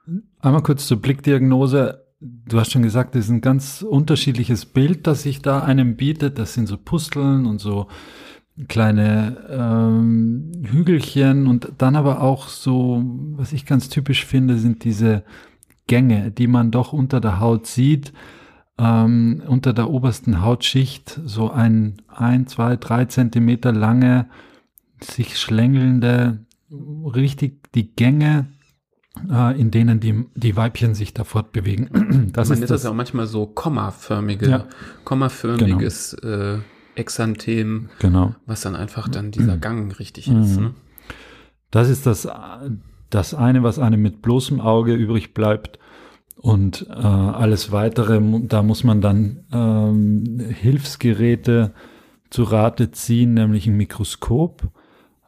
Hm. 0.06 0.24
Einmal 0.40 0.64
kurz 0.64 0.88
zur 0.88 1.02
Blickdiagnose. 1.02 2.06
Du 2.20 2.60
hast 2.60 2.72
schon 2.72 2.84
gesagt, 2.84 3.16
das 3.16 3.26
ist 3.26 3.32
ein 3.32 3.42
ganz 3.42 3.82
unterschiedliches 3.82 4.66
Bild, 4.66 5.06
das 5.08 5.24
sich 5.24 5.42
da 5.42 5.62
einem 5.62 5.96
bietet. 5.96 6.40
Das 6.40 6.54
sind 6.54 6.68
so 6.68 6.78
Pusteln 6.78 7.46
und 7.46 7.60
so 7.60 7.88
kleine 8.68 9.38
ähm, 9.50 10.52
Hügelchen 10.64 11.48
und 11.48 11.74
dann 11.78 11.96
aber 11.96 12.22
auch 12.22 12.48
so, 12.48 13.04
was 13.36 13.52
ich 13.52 13.66
ganz 13.66 13.90
typisch 13.90 14.26
finde, 14.26 14.58
sind 14.58 14.84
diese 14.86 15.24
Gänge, 15.88 16.32
die 16.32 16.48
man 16.48 16.72
doch 16.72 16.94
unter 16.94 17.22
der 17.22 17.40
Haut 17.40 17.68
sieht, 17.68 18.14
ähm, 18.78 19.42
unter 19.48 19.74
der 19.74 19.90
obersten 19.90 20.42
Hautschicht, 20.42 21.20
so 21.26 21.50
ein, 21.52 22.02
ein, 22.08 22.48
zwei, 22.48 22.76
drei 22.76 23.06
Zentimeter 23.06 23.72
lange, 23.72 24.28
sich 25.02 25.38
schlängelnde, 25.38 26.46
richtig 26.72 27.72
die 27.74 27.96
Gänge, 27.96 28.48
äh, 29.30 29.60
in 29.60 29.72
denen 29.72 30.00
die, 30.00 30.26
die 30.36 30.56
Weibchen 30.56 30.94
sich 30.94 31.14
da 31.14 31.24
fortbewegen. 31.24 32.32
Das 32.34 32.50
man 32.50 32.62
ist 32.62 32.70
das 32.70 32.84
ja 32.84 32.90
auch 32.90 32.96
manchmal 32.96 33.28
so 33.28 33.46
kommaförmige, 33.46 34.50
ja, 34.50 34.66
kommaförmiges 35.06 36.18
genau. 36.22 36.56
äh, 36.56 36.60
Exanthem, 36.96 37.90
genau. 38.00 38.36
was 38.46 38.62
dann 38.62 38.76
einfach 38.76 39.08
dann 39.08 39.32
dieser 39.32 39.58
Gang 39.58 39.98
richtig 40.00 40.28
mhm. 40.28 40.42
ist. 40.42 40.60
Ne? 40.60 40.74
Das 41.72 41.90
ist 41.90 42.06
das, 42.06 42.28
das 43.10 43.34
eine, 43.34 43.64
was 43.64 43.80
einem 43.80 44.02
mit 44.02 44.22
bloßem 44.22 44.60
Auge 44.62 44.94
übrig 44.94 45.34
bleibt. 45.34 45.80
Und 46.36 46.88
äh, 46.90 46.94
alles 46.94 47.72
weitere, 47.72 48.22
da 48.44 48.62
muss 48.62 48.84
man 48.84 49.02
dann 49.02 49.46
ähm, 49.52 50.40
Hilfsgeräte 50.40 51.74
zu 52.30 52.44
Rate 52.44 52.92
ziehen, 52.92 53.34
nämlich 53.34 53.68
ein 53.68 53.78
Mikroskop. 53.78 54.64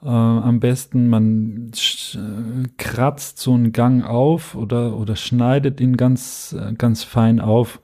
Äh, 0.03 0.07
am 0.09 0.59
besten, 0.59 1.09
man 1.09 1.71
äh, 1.73 2.67
kratzt 2.77 3.39
so 3.39 3.53
einen 3.53 3.71
Gang 3.71 4.05
auf 4.05 4.53
oder, 4.55 4.97
oder 4.97 5.15
schneidet 5.15 5.81
ihn 5.81 5.97
ganz, 5.97 6.55
äh, 6.59 6.73
ganz 6.73 7.03
fein 7.03 7.39
auf 7.39 7.81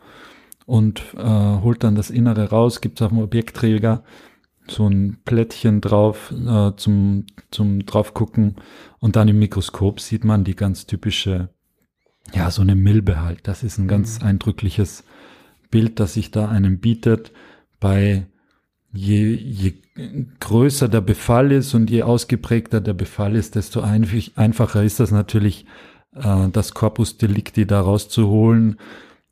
und 0.66 1.02
äh, 1.18 1.24
holt 1.24 1.84
dann 1.84 1.96
das 1.96 2.10
Innere 2.10 2.50
raus, 2.50 2.82
gibt 2.82 3.00
es 3.00 3.06
auf 3.06 3.10
dem 3.10 3.20
Objektträger 3.20 4.04
so 4.68 4.88
ein 4.88 5.18
Plättchen 5.26 5.82
drauf 5.82 6.32
äh, 6.32 6.72
zum, 6.76 7.26
zum 7.52 7.86
draufgucken 7.86 8.56
und 9.00 9.16
dann 9.16 9.28
im 9.28 9.40
Mikroskop 9.40 10.00
sieht 10.00 10.24
man 10.24 10.44
die 10.44 10.56
ganz 10.56 10.86
typische, 10.86 11.50
ja, 12.34 12.50
so 12.52 12.62
eine 12.62 12.76
Milbe 12.76 13.22
halt. 13.22 13.42
Das 13.44 13.64
ist 13.64 13.78
ein 13.78 13.88
ganz 13.88 14.20
mhm. 14.20 14.28
eindrückliches 14.28 15.04
Bild, 15.70 16.00
das 16.00 16.14
sich 16.14 16.32
da 16.32 16.48
einem 16.50 16.80
bietet. 16.80 17.32
Bei 17.80 18.26
je, 18.94 19.34
je 19.34 19.74
größer 20.40 20.88
der 20.88 21.02
Befall 21.02 21.52
ist 21.52 21.74
und 21.74 21.90
je 21.90 22.04
ausgeprägter 22.04 22.82
der 22.82 22.94
Befall 22.94 23.36
ist, 23.36 23.56
desto 23.56 23.82
einfacher 23.82 24.84
ist 24.84 25.00
das 25.00 25.12
natürlich, 25.12 25.66
äh, 26.16 26.50
das 26.50 26.74
Corpus 26.74 27.18
Delicti 27.18 27.66
da 27.66 27.82
rauszuholen. 27.82 28.78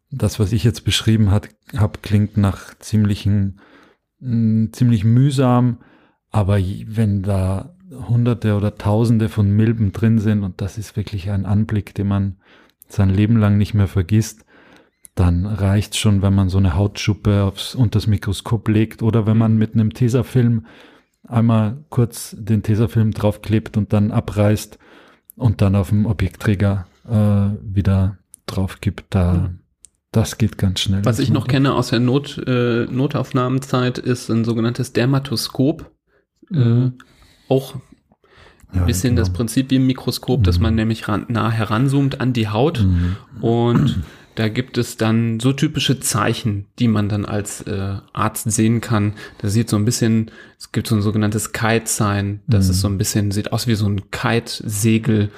Das, 0.10 0.40
was 0.40 0.52
ich 0.52 0.64
jetzt 0.64 0.84
beschrieben 0.84 1.32
habe, 1.32 1.48
klingt 2.02 2.38
nach 2.38 2.78
ziemlichen, 2.80 3.62
mh, 4.22 4.72
ziemlich 4.72 5.04
mühsam, 5.04 5.78
aber 6.32 6.58
wenn 6.60 7.24
da 7.24 7.75
Hunderte 8.08 8.56
oder 8.56 8.75
Tausende 8.75 9.28
von 9.28 9.51
Milben 9.51 9.92
drin 9.92 10.20
sind 10.20 10.44
und 10.44 10.62
das 10.62 10.78
ist 10.78 10.96
wirklich 10.96 11.30
ein 11.30 11.46
Anblick, 11.46 11.94
den 11.94 12.08
man 12.08 12.38
sein 12.88 13.10
Leben 13.10 13.38
lang 13.38 13.58
nicht 13.58 13.74
mehr 13.74 13.88
vergisst, 13.88 14.46
dann 15.16 15.46
reicht 15.46 15.98
schon, 15.98 16.22
wenn 16.22 16.34
man 16.34 16.50
so 16.50 16.58
eine 16.58 16.75
Hautschuppe 16.75 17.44
aufs, 17.44 17.75
unters 17.75 18.08
Mikroskop 18.08 18.68
legt 18.70 19.04
oder 19.04 19.25
wenn 19.25 19.38
man 19.38 19.58
mit 19.58 19.74
einem 19.74 19.94
Tesafilm 19.94 20.66
einmal 21.28 21.84
kurz 21.90 22.36
den 22.40 22.63
Tesafilm 22.63 23.12
draufklebt 23.12 23.75
und 23.78 23.94
dann 23.94 24.12
abreißt 24.12 24.80
und 25.36 25.62
dann 25.62 25.75
auf 25.75 25.90
dem 25.90 26.06
Objektträger 26.06 26.88
äh, 27.08 27.50
wieder 27.62 28.18
drauf 28.46 28.80
gibt. 28.80 29.06
Da, 29.10 29.51
das 30.12 30.38
geht 30.38 30.58
ganz 30.58 30.82
schnell. 30.82 31.06
Was 31.06 31.20
ich 31.20 31.30
noch 31.30 31.48
kenne 31.48 31.74
aus 31.74 31.89
der 31.89 32.00
Not, 32.00 32.38
äh, 32.46 32.86
Notaufnahmenzeit 32.86 33.98
ist 33.98 34.30
ein 34.30 34.44
sogenanntes 34.44 34.94
Dermatoskop. 34.94 35.91
Äh, 36.51 36.56
mhm. 36.56 36.94
Äh, 37.00 37.51
auch 37.53 37.75
ein 38.74 38.80
ja, 38.80 38.86
bisschen 38.86 39.15
genau. 39.15 39.22
das 39.22 39.34
Prinzip 39.34 39.72
wie 39.72 39.75
im 39.75 39.88
Mikroskop, 39.88 40.39
mhm. 40.39 40.44
dass 40.44 40.60
man 40.60 40.75
nämlich 40.75 41.08
ran, 41.08 41.25
nah 41.30 41.50
heranzoomt 41.50 42.22
an 42.22 42.34
die 42.34 42.50
Haut 42.50 42.82
mhm. 42.82 43.18
und 43.41 44.03
da 44.36 44.48
gibt 44.48 44.77
es 44.77 44.96
dann 44.96 45.39
so 45.39 45.51
typische 45.51 46.00
Zeichen, 46.00 46.68
die 46.80 46.88
man 46.88 47.10
dann 47.10 47.25
als 47.25 47.62
äh, 47.62 47.98
Arzt 48.13 48.50
sehen 48.50 48.80
kann. 48.80 49.13
Das 49.39 49.51
sieht 49.51 49.70
so 49.70 49.75
ein 49.75 49.84
bisschen, 49.84 50.32
es 50.58 50.72
gibt 50.72 50.88
so 50.88 50.96
ein 50.96 51.01
sogenanntes 51.01 51.51
Kite-Sign. 51.51 52.39
Das 52.48 52.65
mhm. 52.65 52.72
ist 52.72 52.82
so 52.82 52.88
ein 52.88 52.98
bisschen, 52.98 53.32
sieht 53.32 53.51
aus 53.51 53.68
wie 53.68 53.75
so 53.75 53.88
ein 53.88 54.10
Kite-Segel. 54.10 55.32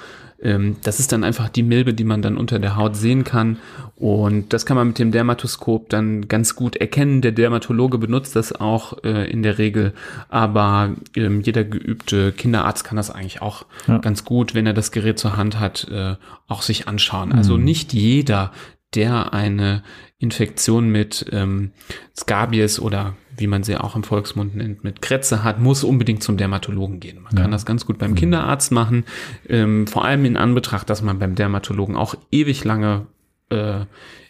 Ähm, 0.44 0.76
das 0.82 1.00
ist 1.00 1.10
dann 1.10 1.24
einfach 1.24 1.48
die 1.48 1.62
Milbe, 1.62 1.94
die 1.94 2.04
man 2.04 2.22
dann 2.22 2.36
unter 2.36 2.58
der 2.58 2.76
Haut 2.76 2.94
sehen 2.96 3.24
kann. 3.24 3.58
Und 3.96 4.52
das 4.52 4.66
kann 4.66 4.76
man 4.76 4.88
mit 4.88 4.98
dem 4.98 5.10
Dermatoskop 5.10 5.88
dann 5.88 6.28
ganz 6.28 6.54
gut 6.54 6.76
erkennen. 6.76 7.22
Der 7.22 7.32
Dermatologe 7.32 7.98
benutzt 7.98 8.36
das 8.36 8.52
auch 8.52 9.02
äh, 9.02 9.30
in 9.30 9.42
der 9.42 9.58
Regel. 9.58 9.94
Aber 10.28 10.92
ähm, 11.16 11.40
jeder 11.40 11.64
geübte 11.64 12.32
Kinderarzt 12.32 12.84
kann 12.84 12.96
das 12.96 13.10
eigentlich 13.10 13.40
auch 13.40 13.64
ja. 13.88 13.98
ganz 13.98 14.24
gut, 14.24 14.54
wenn 14.54 14.66
er 14.66 14.74
das 14.74 14.92
Gerät 14.92 15.18
zur 15.18 15.36
Hand 15.36 15.58
hat, 15.58 15.88
äh, 15.90 16.16
auch 16.46 16.62
sich 16.62 16.86
anschauen. 16.86 17.32
Also 17.32 17.56
mhm. 17.56 17.64
nicht 17.64 17.92
jeder, 17.92 18.52
der 18.94 19.32
eine 19.32 19.82
Infektion 20.24 20.88
mit 20.88 21.26
ähm, 21.32 21.72
Scabies 22.16 22.80
oder 22.80 23.14
wie 23.36 23.46
man 23.46 23.62
sie 23.62 23.76
auch 23.76 23.94
im 23.94 24.04
Volksmund 24.04 24.56
nennt, 24.56 24.84
mit 24.84 25.02
Krätze 25.02 25.44
hat, 25.44 25.60
muss 25.60 25.84
unbedingt 25.84 26.22
zum 26.22 26.36
Dermatologen 26.36 26.98
gehen. 26.98 27.22
Man 27.22 27.36
ja. 27.36 27.42
kann 27.42 27.50
das 27.50 27.66
ganz 27.66 27.84
gut 27.84 27.98
beim 27.98 28.12
mhm. 28.12 28.16
Kinderarzt 28.16 28.72
machen, 28.72 29.04
ähm, 29.48 29.86
vor 29.86 30.04
allem 30.04 30.24
in 30.24 30.36
Anbetracht, 30.36 30.88
dass 30.88 31.02
man 31.02 31.18
beim 31.18 31.34
Dermatologen 31.34 31.96
auch 31.96 32.14
ewig 32.30 32.64
lange 32.64 33.06
äh, 33.50 33.80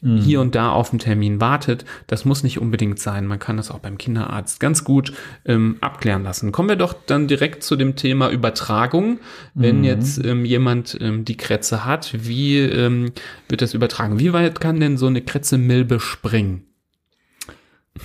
mhm. 0.00 0.18
hier 0.18 0.40
und 0.40 0.54
da 0.54 0.71
auf 0.71 0.90
den 0.90 0.99
Termin 0.99 1.40
wartet. 1.40 1.85
Das 2.06 2.25
muss 2.25 2.42
nicht 2.42 2.59
unbedingt 2.59 2.99
sein. 2.99 3.26
Man 3.26 3.38
kann 3.38 3.56
das 3.56 3.71
auch 3.71 3.78
beim 3.78 3.99
Kinderarzt 3.99 4.61
ganz 4.61 4.85
gut 4.85 5.12
ähm, 5.44 5.76
abklären 5.80 6.23
lassen. 6.23 6.52
Kommen 6.52 6.68
wir 6.68 6.76
doch 6.76 6.94
dann 7.06 7.28
direkt 7.28 7.62
zu 7.62 7.76
dem 7.76 7.97
Thema 7.97 8.30
Übertragung. 8.30 9.18
Wenn 9.54 9.78
mhm. 9.78 9.85
jetzt 9.85 10.25
ähm, 10.25 10.44
jemand 10.44 10.99
ähm, 11.00 11.25
die 11.25 11.37
Krätze 11.37 11.85
hat, 11.85 12.14
wie 12.26 12.59
ähm, 12.59 13.12
wird 13.49 13.62
das 13.62 13.75
übertragen? 13.75 14.18
Wie 14.18 14.33
weit 14.33 14.61
kann 14.61 14.80
denn 14.80 14.97
so 14.97 15.06
eine 15.06 15.23
Krätze-Milbe 15.23 16.00
springen? 16.00 16.64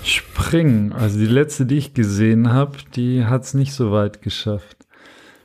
Springen. 0.04 0.94
Also 0.94 1.18
die 1.18 1.25
letzte, 1.25 1.66
die 1.66 1.78
ich 1.78 1.94
gesehen 1.94 2.54
habe, 2.54 2.78
die 2.96 3.25
hat 3.25 3.44
es 3.44 3.56
nicht 3.56 3.74
so 3.74 3.92
weit 3.92 4.22
geschafft. 4.22 4.78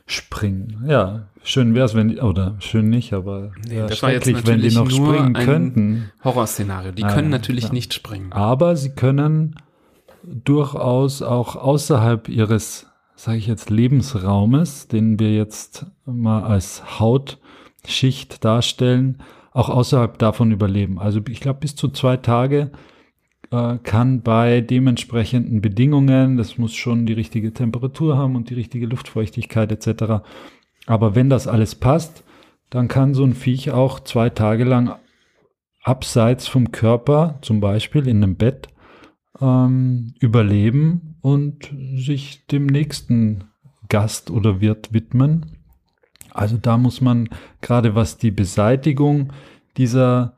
Springen. 0.07 0.85
Ja, 0.87 1.29
schön 1.43 1.73
wäre 1.73 1.85
es, 1.85 1.95
wenn 1.95 2.09
die, 2.09 2.19
oder 2.19 2.55
schön 2.59 2.89
nicht, 2.89 3.13
aber 3.13 3.51
nee, 3.67 3.79
das 3.79 4.03
war 4.03 4.11
jetzt 4.11 4.27
wenn 4.45 4.61
die 4.61 4.73
noch 4.73 4.89
springen 4.89 5.33
könnten. 5.33 6.11
Horrorszenario. 6.23 6.91
Die 6.91 7.03
ah, 7.03 7.11
können 7.11 7.31
ja, 7.31 7.37
natürlich 7.37 7.65
ja. 7.65 7.73
nicht 7.73 7.93
springen. 7.93 8.31
Aber 8.31 8.75
sie 8.75 8.91
können 8.91 9.55
durchaus 10.23 11.23
auch 11.23 11.55
außerhalb 11.55 12.29
ihres, 12.29 12.87
sage 13.15 13.39
ich 13.39 13.47
jetzt, 13.47 13.71
Lebensraumes, 13.71 14.87
den 14.87 15.19
wir 15.19 15.33
jetzt 15.33 15.87
mal 16.05 16.43
als 16.43 16.99
Hautschicht 16.99 18.45
darstellen, 18.45 19.19
auch 19.53 19.69
außerhalb 19.69 20.19
davon 20.19 20.51
überleben. 20.51 20.99
Also 20.99 21.19
ich 21.29 21.39
glaube, 21.39 21.61
bis 21.61 21.75
zu 21.75 21.87
zwei 21.89 22.17
Tage 22.17 22.71
kann 23.83 24.21
bei 24.21 24.61
dementsprechenden 24.61 25.61
Bedingungen, 25.61 26.37
das 26.37 26.57
muss 26.57 26.73
schon 26.73 27.05
die 27.05 27.13
richtige 27.13 27.53
Temperatur 27.53 28.17
haben 28.17 28.35
und 28.35 28.49
die 28.49 28.55
richtige 28.55 28.85
Luftfeuchtigkeit 28.87 29.71
etc. 29.71 30.23
Aber 30.85 31.15
wenn 31.15 31.29
das 31.29 31.47
alles 31.47 31.75
passt, 31.75 32.23
dann 32.69 32.87
kann 32.87 33.13
so 33.13 33.23
ein 33.23 33.33
Viech 33.33 33.71
auch 33.71 33.99
zwei 33.99 34.29
Tage 34.29 34.63
lang 34.63 34.95
abseits 35.83 36.47
vom 36.47 36.71
Körper, 36.71 37.37
zum 37.41 37.59
Beispiel 37.59 38.07
in 38.07 38.23
einem 38.23 38.35
Bett, 38.35 38.69
ähm, 39.39 40.13
überleben 40.19 41.17
und 41.21 41.71
sich 41.95 42.45
dem 42.47 42.65
nächsten 42.65 43.45
Gast 43.89 44.31
oder 44.31 44.61
Wirt 44.61 44.93
widmen. 44.93 45.57
Also 46.31 46.57
da 46.57 46.77
muss 46.77 47.01
man 47.01 47.29
gerade 47.61 47.95
was 47.95 48.17
die 48.17 48.31
Beseitigung 48.31 49.31
dieser, 49.77 50.37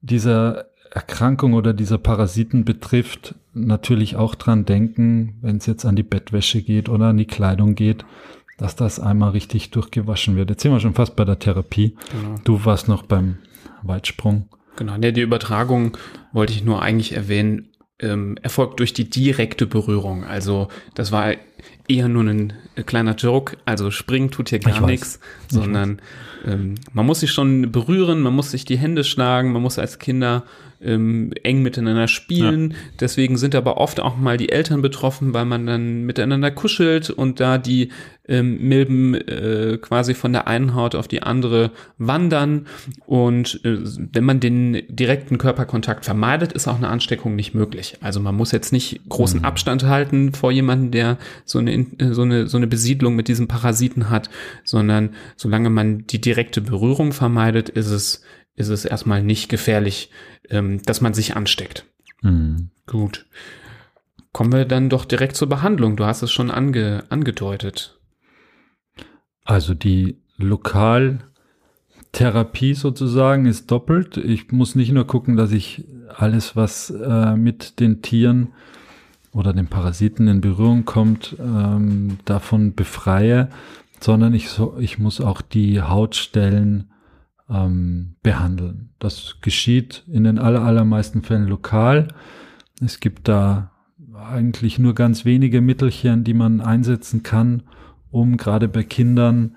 dieser 0.00 0.65
Erkrankung 0.96 1.52
oder 1.52 1.74
dieser 1.74 1.98
Parasiten 1.98 2.64
betrifft, 2.64 3.34
natürlich 3.52 4.16
auch 4.16 4.34
dran 4.34 4.64
denken, 4.64 5.34
wenn 5.42 5.58
es 5.58 5.66
jetzt 5.66 5.84
an 5.84 5.94
die 5.94 6.02
Bettwäsche 6.02 6.62
geht 6.62 6.88
oder 6.88 7.08
an 7.08 7.18
die 7.18 7.26
Kleidung 7.26 7.74
geht, 7.74 8.06
dass 8.56 8.76
das 8.76 8.98
einmal 8.98 9.32
richtig 9.32 9.70
durchgewaschen 9.72 10.36
wird. 10.36 10.48
Jetzt 10.48 10.62
sind 10.62 10.72
wir 10.72 10.80
schon 10.80 10.94
fast 10.94 11.14
bei 11.14 11.26
der 11.26 11.38
Therapie. 11.38 11.96
Genau. 12.12 12.36
Du 12.44 12.64
warst 12.64 12.88
noch 12.88 13.02
beim 13.02 13.36
Weitsprung. 13.82 14.48
Genau, 14.76 14.96
die 14.96 15.20
Übertragung 15.20 15.98
wollte 16.32 16.54
ich 16.54 16.64
nur 16.64 16.80
eigentlich 16.80 17.12
erwähnen, 17.12 17.68
ähm, 18.00 18.36
erfolgt 18.42 18.80
durch 18.80 18.92
die 18.92 19.08
direkte 19.08 19.66
Berührung. 19.66 20.24
Also 20.24 20.68
das 20.94 21.12
war 21.12 21.34
eher 21.88 22.08
nur 22.08 22.24
ein 22.24 22.52
kleiner 22.84 23.14
Joke. 23.14 23.56
Also 23.64 23.90
springen 23.90 24.30
tut 24.30 24.50
hier 24.50 24.58
gar 24.58 24.84
nichts, 24.86 25.20
sondern 25.48 26.00
ähm, 26.44 26.74
man 26.92 27.06
muss 27.06 27.20
sich 27.20 27.32
schon 27.32 27.72
berühren, 27.72 28.20
man 28.20 28.34
muss 28.34 28.50
sich 28.50 28.64
die 28.64 28.76
Hände 28.76 29.04
schlagen, 29.04 29.52
man 29.52 29.62
muss 29.62 29.78
als 29.78 29.98
Kinder 29.98 30.44
ähm, 30.82 31.32
eng 31.42 31.62
miteinander 31.62 32.08
spielen. 32.08 32.72
Ja. 32.72 32.76
Deswegen 33.00 33.38
sind 33.38 33.54
aber 33.54 33.78
oft 33.78 34.00
auch 34.00 34.16
mal 34.16 34.36
die 34.36 34.50
Eltern 34.50 34.82
betroffen, 34.82 35.32
weil 35.32 35.46
man 35.46 35.66
dann 35.66 36.02
miteinander 36.02 36.50
kuschelt 36.50 37.08
und 37.08 37.40
da 37.40 37.56
die 37.56 37.90
ähm, 38.28 38.68
Milben 38.68 39.14
äh, 39.14 39.78
quasi 39.80 40.14
von 40.14 40.32
der 40.32 40.46
einen 40.46 40.74
Haut 40.74 40.94
auf 40.94 41.08
die 41.08 41.22
andere 41.22 41.70
wandern. 41.98 42.66
Und 43.06 43.60
äh, 43.64 43.78
wenn 44.12 44.24
man 44.24 44.40
den 44.40 44.82
direkten 44.88 45.38
Körperkontakt 45.38 46.04
vermeidet, 46.04 46.52
ist 46.52 46.68
auch 46.68 46.76
eine 46.76 46.88
Ansteckung 46.88 47.36
nicht 47.36 47.54
möglich. 47.54 47.98
Also 48.00 48.20
man 48.20 48.34
muss 48.34 48.52
jetzt 48.52 48.72
nicht 48.72 49.08
großen 49.08 49.40
mhm. 49.40 49.44
Abstand 49.44 49.84
halten 49.84 50.32
vor 50.32 50.52
jemandem, 50.52 50.90
der 50.90 51.18
so 51.44 51.58
eine, 51.58 51.72
äh, 51.72 51.86
so 52.12 52.22
eine, 52.22 52.46
so 52.48 52.56
eine 52.56 52.66
Besiedlung 52.66 53.16
mit 53.16 53.28
diesem 53.28 53.48
Parasiten 53.48 54.10
hat, 54.10 54.30
sondern 54.64 55.10
solange 55.36 55.70
man 55.70 56.06
die 56.06 56.20
direkte 56.20 56.60
Berührung 56.60 57.12
vermeidet, 57.12 57.68
ist 57.68 57.90
es 57.90 58.22
ist 58.56 58.68
es 58.68 58.84
erstmal 58.86 59.22
nicht 59.22 59.48
gefährlich, 59.48 60.10
ähm, 60.48 60.82
dass 60.82 61.00
man 61.00 61.14
sich 61.14 61.36
ansteckt. 61.36 61.84
Mhm. 62.22 62.70
Gut. 62.86 63.26
Kommen 64.32 64.52
wir 64.52 64.64
dann 64.64 64.90
doch 64.90 65.04
direkt 65.04 65.36
zur 65.36 65.48
Behandlung. 65.48 65.96
Du 65.96 66.04
hast 66.04 66.22
es 66.22 66.32
schon 66.32 66.50
ange, 66.50 67.04
angedeutet. 67.08 67.95
Also 69.46 69.72
die 69.74 70.16
Lokaltherapie 70.36 72.74
sozusagen 72.74 73.46
ist 73.46 73.70
doppelt. 73.70 74.18
Ich 74.18 74.52
muss 74.52 74.74
nicht 74.74 74.92
nur 74.92 75.06
gucken, 75.06 75.36
dass 75.36 75.52
ich 75.52 75.86
alles, 76.14 76.56
was 76.56 76.90
äh, 76.90 77.34
mit 77.36 77.80
den 77.80 78.02
Tieren 78.02 78.48
oder 79.32 79.52
den 79.52 79.68
Parasiten 79.68 80.26
in 80.28 80.40
Berührung 80.40 80.84
kommt, 80.84 81.36
ähm, 81.38 82.18
davon 82.24 82.74
befreie, 82.74 83.50
sondern 84.00 84.34
ich, 84.34 84.48
so, 84.48 84.76
ich 84.80 84.98
muss 84.98 85.20
auch 85.20 85.42
die 85.42 85.80
Hautstellen 85.80 86.90
ähm, 87.48 88.16
behandeln. 88.22 88.88
Das 88.98 89.36
geschieht 89.42 90.02
in 90.08 90.24
den 90.24 90.40
aller, 90.40 90.62
allermeisten 90.62 91.22
Fällen 91.22 91.46
lokal. 91.46 92.08
Es 92.84 92.98
gibt 92.98 93.28
da 93.28 93.70
eigentlich 94.12 94.80
nur 94.80 94.94
ganz 94.94 95.24
wenige 95.24 95.60
Mittelchen, 95.60 96.24
die 96.24 96.34
man 96.34 96.60
einsetzen 96.60 97.22
kann, 97.22 97.62
um 98.16 98.36
gerade 98.36 98.68
bei 98.68 98.82
Kindern 98.82 99.56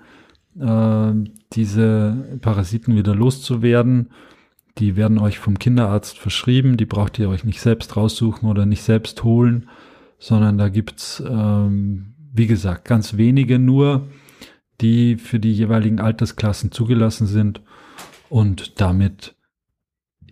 äh, 0.58 1.12
diese 1.52 2.38
Parasiten 2.40 2.96
wieder 2.96 3.14
loszuwerden. 3.14 4.10
Die 4.78 4.96
werden 4.96 5.18
euch 5.18 5.38
vom 5.38 5.58
Kinderarzt 5.58 6.18
verschrieben, 6.18 6.76
die 6.76 6.86
braucht 6.86 7.18
ihr 7.18 7.28
euch 7.28 7.44
nicht 7.44 7.60
selbst 7.60 7.96
raussuchen 7.96 8.48
oder 8.48 8.66
nicht 8.66 8.82
selbst 8.82 9.24
holen, 9.24 9.68
sondern 10.18 10.58
da 10.58 10.68
gibt's 10.68 11.22
ähm, 11.26 12.14
wie 12.32 12.46
gesagt, 12.46 12.84
ganz 12.84 13.16
wenige 13.16 13.58
nur, 13.58 14.08
die 14.80 15.16
für 15.16 15.40
die 15.40 15.52
jeweiligen 15.52 16.00
Altersklassen 16.00 16.72
zugelassen 16.72 17.26
sind. 17.26 17.60
Und 18.28 18.80
damit 18.80 19.34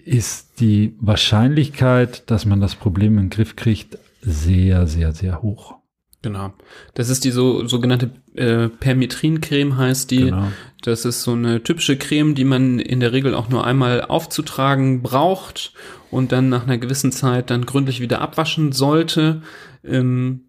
ist 0.04 0.60
die 0.60 0.96
Wahrscheinlichkeit, 1.00 2.30
dass 2.30 2.46
man 2.46 2.60
das 2.60 2.74
Problem 2.74 3.18
in 3.18 3.24
den 3.24 3.30
Griff 3.30 3.56
kriegt, 3.56 3.98
sehr, 4.20 4.86
sehr, 4.86 5.12
sehr 5.12 5.42
hoch. 5.42 5.77
Genau. 6.28 6.52
Das 6.92 7.08
ist 7.08 7.24
die 7.24 7.30
so, 7.30 7.66
sogenannte 7.66 8.10
äh, 8.34 8.68
Permetrin-Creme 8.68 9.78
heißt 9.78 10.10
die. 10.10 10.26
Genau. 10.26 10.52
Das 10.82 11.06
ist 11.06 11.22
so 11.22 11.32
eine 11.32 11.62
typische 11.62 11.96
Creme, 11.96 12.34
die 12.34 12.44
man 12.44 12.78
in 12.78 13.00
der 13.00 13.12
Regel 13.12 13.34
auch 13.34 13.48
nur 13.48 13.66
einmal 13.66 14.02
aufzutragen 14.02 15.02
braucht 15.02 15.72
und 16.10 16.32
dann 16.32 16.50
nach 16.50 16.64
einer 16.64 16.76
gewissen 16.76 17.12
Zeit 17.12 17.50
dann 17.50 17.64
gründlich 17.64 18.00
wieder 18.00 18.20
abwaschen 18.20 18.72
sollte. 18.72 19.40
Ähm, 19.82 20.42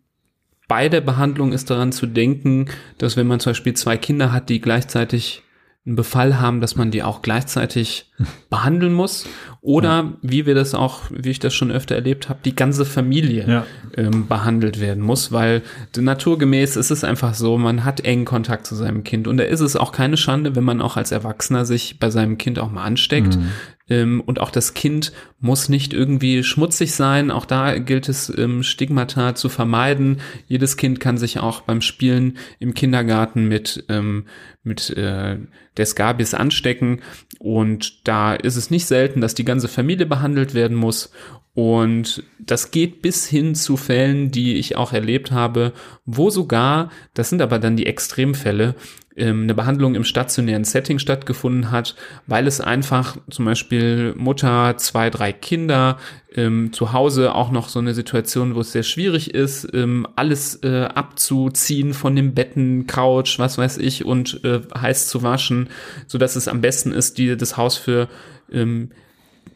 bei 0.67 0.89
der 0.89 1.01
Behandlung 1.01 1.53
ist 1.53 1.69
daran 1.69 1.93
zu 1.93 2.07
denken, 2.07 2.65
dass 2.97 3.15
wenn 3.15 3.25
man 3.25 3.39
zum 3.39 3.51
Beispiel 3.51 3.73
zwei 3.73 3.95
Kinder 3.95 4.33
hat, 4.33 4.49
die 4.49 4.59
gleichzeitig 4.59 5.43
einen 5.85 5.95
Befall 5.95 6.39
haben, 6.39 6.59
dass 6.59 6.75
man 6.75 6.91
die 6.91 7.03
auch 7.03 7.21
gleichzeitig 7.21 8.11
behandeln 8.49 8.93
muss. 8.93 9.25
Oder 9.61 9.89
ja. 9.89 10.13
wie 10.21 10.45
wir 10.45 10.55
das 10.55 10.73
auch, 10.73 11.03
wie 11.11 11.31
ich 11.31 11.39
das 11.39 11.53
schon 11.53 11.71
öfter 11.71 11.95
erlebt 11.95 12.29
habe, 12.29 12.39
die 12.45 12.55
ganze 12.55 12.85
Familie 12.85 13.45
ja. 13.47 13.65
ähm, 13.97 14.27
behandelt 14.27 14.79
werden 14.79 15.03
muss, 15.03 15.33
weil 15.33 15.63
naturgemäß 15.97 16.77
ist 16.77 16.91
es 16.91 17.03
einfach 17.03 17.33
so, 17.33 17.57
man 17.57 17.83
hat 17.83 17.99
engen 18.01 18.23
Kontakt 18.23 18.65
zu 18.65 18.75
seinem 18.75 19.03
Kind. 19.03 19.27
Und 19.27 19.37
da 19.37 19.43
ist 19.43 19.59
es 19.59 19.75
auch 19.75 19.91
keine 19.91 20.15
Schande, 20.15 20.55
wenn 20.55 20.63
man 20.63 20.81
auch 20.81 20.95
als 20.95 21.11
Erwachsener 21.11 21.65
sich 21.65 21.99
bei 21.99 22.09
seinem 22.09 22.37
Kind 22.37 22.57
auch 22.57 22.71
mal 22.71 22.83
ansteckt. 22.83 23.35
Mhm. 23.35 23.49
Ähm, 23.89 24.21
und 24.25 24.39
auch 24.39 24.51
das 24.51 24.73
Kind 24.73 25.11
muss 25.39 25.67
nicht 25.67 25.93
irgendwie 25.93 26.43
schmutzig 26.43 26.93
sein. 26.93 27.31
Auch 27.31 27.45
da 27.45 27.77
gilt 27.79 28.07
es, 28.07 28.31
ähm, 28.37 28.63
Stigmata 28.63 29.35
zu 29.35 29.49
vermeiden. 29.49 30.21
Jedes 30.47 30.77
Kind 30.77 30.99
kann 30.99 31.17
sich 31.17 31.39
auch 31.39 31.61
beim 31.61 31.81
Spielen 31.81 32.37
im 32.59 32.73
Kindergarten 32.73 33.47
mit, 33.47 33.83
ähm, 33.89 34.25
mit 34.63 34.91
äh, 34.91 35.37
der 35.77 35.85
Skabis 35.85 36.33
anstecken. 36.33 37.01
Und 37.39 38.07
da 38.07 38.35
ist 38.35 38.57
es 38.57 38.69
nicht 38.69 38.85
selten, 38.85 39.21
dass 39.21 39.33
die 39.33 39.45
ganze 39.49 39.67
Familie 39.67 40.05
behandelt 40.05 40.53
werden 40.53 40.77
muss. 40.77 41.11
Und 41.53 42.23
das 42.39 42.71
geht 42.71 43.01
bis 43.01 43.27
hin 43.27 43.53
zu 43.55 43.75
Fällen, 43.75 44.31
die 44.31 44.55
ich 44.55 44.77
auch 44.77 44.93
erlebt 44.93 45.31
habe, 45.31 45.73
wo 46.05 46.29
sogar, 46.29 46.89
das 47.13 47.29
sind 47.29 47.41
aber 47.41 47.59
dann 47.59 47.75
die 47.75 47.85
Extremfälle, 47.85 48.75
ähm, 49.17 49.43
eine 49.43 49.53
Behandlung 49.53 49.95
im 49.95 50.05
stationären 50.05 50.63
Setting 50.63 50.99
stattgefunden 50.99 51.71
hat, 51.71 51.95
weil 52.27 52.47
es 52.47 52.61
einfach 52.61 53.17
zum 53.29 53.45
Beispiel 53.45 54.13
Mutter, 54.15 54.77
zwei, 54.77 55.09
drei 55.09 55.33
Kinder, 55.33 55.97
ähm, 56.33 56.71
zu 56.71 56.93
Hause 56.93 57.35
auch 57.35 57.51
noch 57.51 57.67
so 57.67 57.79
eine 57.79 57.93
Situation, 57.93 58.55
wo 58.55 58.61
es 58.61 58.71
sehr 58.71 58.83
schwierig 58.83 59.33
ist, 59.33 59.67
ähm, 59.73 60.07
alles 60.15 60.63
äh, 60.63 60.85
abzuziehen 60.85 61.93
von 61.93 62.15
den 62.15 62.33
Betten, 62.33 62.87
Couch, 62.87 63.39
was 63.39 63.57
weiß 63.57 63.79
ich, 63.79 64.05
und 64.05 64.43
äh, 64.45 64.61
heiß 64.77 65.07
zu 65.07 65.23
waschen, 65.23 65.69
so 66.07 66.17
dass 66.17 66.37
es 66.37 66.47
am 66.47 66.61
besten 66.61 66.93
ist, 66.93 67.17
die 67.17 67.35
das 67.35 67.57
Haus 67.57 67.75
für 67.75 68.07
ähm, 68.51 68.91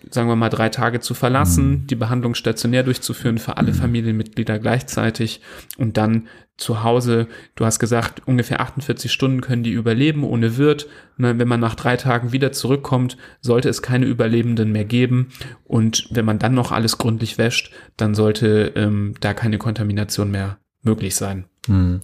sagen 0.10 0.27
wir 0.27 0.36
mal, 0.36 0.50
drei 0.50 0.69
Tage 0.69 1.00
zu 1.00 1.13
verlassen, 1.13 1.69
mhm. 1.69 1.88
die 1.88 1.95
Behandlung 1.95 2.36
stationär 2.36 2.83
durchzuführen 2.83 3.38
für 3.38 3.57
alle 3.57 3.72
mhm. 3.72 3.77
Familienmitglieder 3.77 4.60
gleichzeitig 4.60 5.41
und 5.77 5.98
dann 5.98 6.27
zu 6.55 6.83
Hause, 6.83 7.27
du 7.55 7.65
hast 7.65 7.79
gesagt, 7.79 8.22
ungefähr 8.27 8.62
48 8.62 9.12
Stunden 9.12 9.41
können 9.41 9.63
die 9.63 9.72
überleben 9.72 10.24
ohne 10.24 10.57
Wirt. 10.57 10.88
Ne, 11.17 11.38
wenn 11.39 11.48
man 11.48 11.60
nach 11.60 11.75
drei 11.75 11.98
Tagen 11.98 12.31
wieder 12.31 12.51
zurückkommt, 12.51 13.17
sollte 13.41 13.69
es 13.69 13.82
keine 13.82 14.06
Überlebenden 14.06 14.71
mehr 14.71 14.86
geben. 14.86 15.30
Und 15.63 16.08
wenn 16.12 16.25
man 16.25 16.39
dann 16.39 16.54
noch 16.54 16.71
alles 16.71 16.99
gründlich 16.99 17.38
wäscht, 17.39 17.73
dann 17.97 18.13
sollte 18.13 18.71
ähm, 18.75 19.15
da 19.19 19.34
keine 19.34 19.58
Kontamination 19.58 20.30
mehr 20.30 20.58
möglich 20.84 21.15
sein. 21.15 21.45
Mhm. 21.67 22.01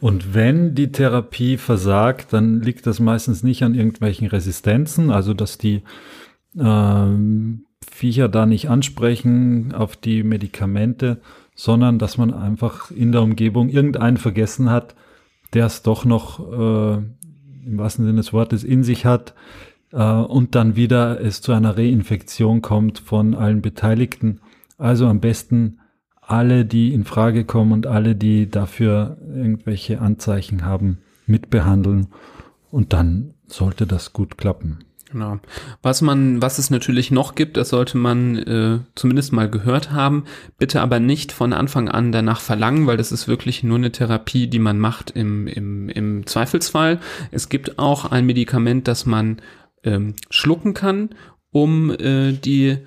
Und 0.00 0.32
wenn 0.32 0.76
die 0.76 0.92
Therapie 0.92 1.56
versagt, 1.56 2.32
dann 2.32 2.60
liegt 2.60 2.86
das 2.86 3.00
meistens 3.00 3.42
nicht 3.42 3.64
an 3.64 3.74
irgendwelchen 3.74 4.28
Resistenzen, 4.28 5.10
also 5.10 5.34
dass 5.34 5.58
die 5.58 5.82
ähm, 6.58 7.64
Viecher 7.90 8.28
da 8.28 8.46
nicht 8.46 8.68
ansprechen 8.68 9.74
auf 9.74 9.96
die 9.96 10.22
Medikamente, 10.22 11.20
sondern 11.54 11.98
dass 11.98 12.18
man 12.18 12.32
einfach 12.32 12.90
in 12.90 13.12
der 13.12 13.22
Umgebung 13.22 13.68
irgendeinen 13.68 14.16
vergessen 14.16 14.70
hat, 14.70 14.94
der 15.54 15.66
es 15.66 15.82
doch 15.82 16.04
noch 16.04 16.40
äh, 16.40 16.98
im 17.66 17.78
wahrsten 17.78 18.04
Sinne 18.04 18.18
des 18.18 18.32
Wortes 18.32 18.64
in 18.64 18.84
sich 18.84 19.04
hat 19.04 19.34
äh, 19.92 20.02
und 20.02 20.54
dann 20.54 20.76
wieder 20.76 21.20
es 21.20 21.40
zu 21.40 21.52
einer 21.52 21.76
Reinfektion 21.76 22.62
kommt 22.62 22.98
von 22.98 23.34
allen 23.34 23.62
Beteiligten. 23.62 24.40
Also 24.76 25.06
am 25.06 25.20
besten 25.20 25.80
alle, 26.20 26.64
die 26.64 26.92
in 26.92 27.04
Frage 27.04 27.44
kommen 27.44 27.72
und 27.72 27.86
alle, 27.86 28.14
die 28.14 28.50
dafür 28.50 29.16
irgendwelche 29.34 30.00
Anzeichen 30.00 30.64
haben, 30.64 30.98
mitbehandeln 31.26 32.08
und 32.70 32.92
dann 32.92 33.34
sollte 33.46 33.86
das 33.86 34.12
gut 34.12 34.36
klappen. 34.36 34.84
Genau. 35.10 35.38
Was 35.82 36.02
man, 36.02 36.42
was 36.42 36.58
es 36.58 36.68
natürlich 36.70 37.10
noch 37.10 37.34
gibt, 37.34 37.56
das 37.56 37.70
sollte 37.70 37.96
man 37.96 38.36
äh, 38.36 38.78
zumindest 38.94 39.32
mal 39.32 39.48
gehört 39.48 39.90
haben. 39.90 40.24
Bitte 40.58 40.82
aber 40.82 41.00
nicht 41.00 41.32
von 41.32 41.52
Anfang 41.52 41.88
an 41.88 42.12
danach 42.12 42.40
verlangen, 42.40 42.86
weil 42.86 42.98
das 42.98 43.10
ist 43.10 43.26
wirklich 43.26 43.62
nur 43.62 43.78
eine 43.78 43.90
Therapie, 43.90 44.48
die 44.48 44.58
man 44.58 44.78
macht 44.78 45.10
im, 45.12 45.46
im, 45.46 45.88
im 45.88 46.26
Zweifelsfall. 46.26 47.00
Es 47.30 47.48
gibt 47.48 47.78
auch 47.78 48.10
ein 48.10 48.26
Medikament, 48.26 48.86
das 48.86 49.06
man 49.06 49.40
ähm, 49.82 50.14
schlucken 50.28 50.74
kann, 50.74 51.10
um 51.50 51.90
äh, 51.90 52.32
die 52.32 52.78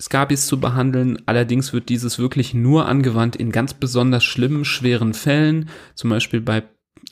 Skabis 0.00 0.46
zu 0.46 0.60
behandeln. 0.60 1.18
Allerdings 1.26 1.72
wird 1.72 1.88
dieses 1.88 2.18
wirklich 2.18 2.52
nur 2.52 2.86
angewandt 2.86 3.36
in 3.36 3.50
ganz 3.50 3.72
besonders 3.72 4.22
schlimmen, 4.22 4.64
schweren 4.64 5.14
Fällen, 5.14 5.70
zum 5.94 6.10
Beispiel 6.10 6.40
bei 6.40 6.62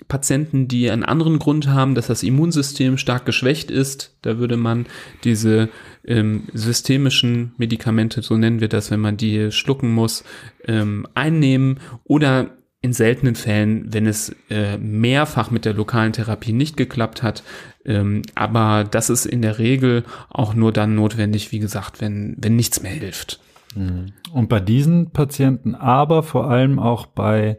Patienten, 0.08 0.68
die 0.68 0.90
einen 0.90 1.04
anderen 1.04 1.38
Grund 1.38 1.68
haben, 1.68 1.94
dass 1.94 2.06
das 2.06 2.22
Immunsystem 2.22 2.98
stark 2.98 3.26
geschwächt 3.26 3.70
ist, 3.70 4.16
da 4.22 4.38
würde 4.38 4.56
man 4.56 4.86
diese 5.24 5.68
ähm, 6.04 6.44
systemischen 6.52 7.52
Medikamente, 7.56 8.22
so 8.22 8.36
nennen 8.36 8.60
wir 8.60 8.68
das, 8.68 8.90
wenn 8.90 9.00
man 9.00 9.16
die 9.16 9.50
schlucken 9.50 9.92
muss, 9.92 10.24
ähm, 10.66 11.06
einnehmen 11.14 11.80
oder 12.04 12.50
in 12.82 12.92
seltenen 12.92 13.34
Fällen, 13.34 13.92
wenn 13.92 14.06
es 14.06 14.34
äh, 14.48 14.78
mehrfach 14.78 15.50
mit 15.50 15.64
der 15.64 15.74
lokalen 15.74 16.12
Therapie 16.12 16.52
nicht 16.52 16.76
geklappt 16.76 17.22
hat. 17.22 17.42
Ähm, 17.84 18.22
aber 18.34 18.84
das 18.84 19.10
ist 19.10 19.26
in 19.26 19.42
der 19.42 19.58
Regel 19.58 20.04
auch 20.28 20.54
nur 20.54 20.72
dann 20.72 20.94
notwendig, 20.94 21.50
wie 21.50 21.58
gesagt, 21.58 22.00
wenn, 22.00 22.36
wenn 22.38 22.54
nichts 22.54 22.82
mehr 22.82 22.92
hilft. 22.92 23.40
Mhm. 23.74 24.12
Und 24.32 24.48
bei 24.48 24.60
diesen 24.60 25.10
Patienten, 25.10 25.74
aber 25.74 26.22
vor 26.22 26.48
allem 26.48 26.78
auch 26.78 27.06
bei 27.06 27.58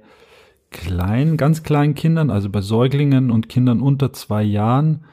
kleinen, 0.72 1.38
ganz 1.38 1.64
kleinen 1.64 1.96
Kindern, 1.96 2.30
also 2.30 2.50
bei 2.50 2.62
Säuglingen 2.62 3.32
und 3.32 3.50
Kindern 3.50 3.82
unter 3.82 4.14
zwei 4.14 4.44
Jahren, 4.44 5.06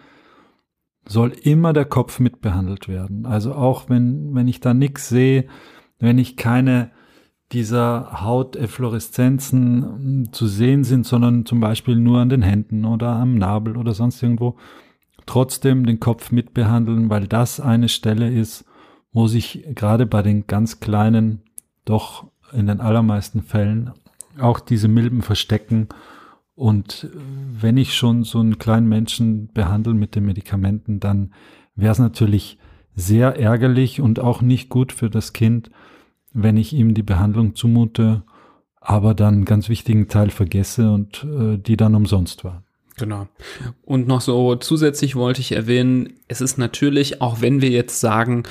soll 1.07 1.33
immer 1.43 1.73
der 1.73 1.85
Kopf 1.85 2.21
mitbehandelt 2.21 2.89
werden. 2.89 3.27
Also 3.27 3.55
auch 3.55 3.89
wenn, 3.89 4.35
wenn 4.35 4.49
ich 4.49 4.61
da 4.61 4.75
nichts 4.75 5.09
sehe, 5.09 5.47
wenn 5.99 6.19
ich 6.19 6.37
keine 6.37 6.91
dieser 7.53 8.23
Hauteffloreszenzen 8.23 10.31
zu 10.33 10.47
sehen 10.47 10.83
sind, 10.83 11.07
sondern 11.07 11.47
zum 11.47 11.61
Beispiel 11.61 11.95
nur 11.97 12.19
an 12.21 12.31
den 12.31 12.43
Händen 12.43 12.85
oder 12.85 13.11
am 13.11 13.37
Nabel 13.37 13.77
oder 13.77 13.95
sonst 13.95 14.21
irgendwo, 14.23 14.57
trotzdem 15.27 15.87
den 15.87 16.01
Kopf 16.01 16.33
mitbehandeln, 16.33 17.11
weil 17.11 17.29
das 17.29 17.61
eine 17.61 17.89
Stelle 17.89 18.33
ist, 18.33 18.65
wo 19.13 19.29
sich 19.29 19.65
gerade 19.75 20.07
bei 20.07 20.23
den 20.23 20.47
ganz 20.47 20.81
Kleinen 20.81 21.43
doch 21.85 22.27
in 22.53 22.67
den 22.67 22.81
allermeisten 22.81 23.43
Fällen 23.43 23.93
auch 24.39 24.61
diese 24.61 24.89
Milben 24.89 25.23
verstecken. 25.23 25.89
Und 26.55 27.09
wenn 27.61 27.77
ich 27.77 27.95
schon 27.95 28.25
so 28.25 28.41
einen 28.41 28.59
kleinen 28.59 28.89
Menschen 28.89 29.53
behandle 29.53 29.95
mit 29.95 30.15
den 30.15 30.25
Medikamenten, 30.25 31.01
dann 31.01 31.33
wäre 31.75 31.93
es 31.93 31.99
natürlich 31.99 32.59
sehr 32.95 33.39
ärgerlich 33.39 34.01
und 34.01 34.21
auch 34.21 34.41
nicht 34.41 34.69
gut 34.69 34.93
für 34.93 35.11
das 35.11 35.33
Kind, 35.33 35.71
wenn 36.33 36.57
ich 36.57 36.73
ihm 36.73 36.95
die 36.95 37.03
Behandlung 37.03 37.55
zumute, 37.55 38.23
aber 38.81 39.15
dann 39.15 39.35
einen 39.35 39.45
ganz 39.45 39.69
wichtigen 39.69 40.09
Teil 40.09 40.31
vergesse 40.31 40.93
und 40.93 41.25
äh, 41.25 41.57
die 41.59 41.77
dann 41.77 41.95
umsonst 41.95 42.45
war. 42.45 42.63
Genau. 42.97 43.27
Und 43.83 44.07
noch 44.07 44.21
so 44.21 44.55
zusätzlich 44.57 45.17
wollte 45.17 45.41
ich 45.41 45.53
erwähnen, 45.53 46.13
es 46.29 46.41
ist 46.41 46.59
natürlich, 46.59 47.21
auch 47.21 47.41
wenn 47.41 47.61
wir 47.61 47.71
jetzt 47.71 47.99
sagen, 47.99 48.45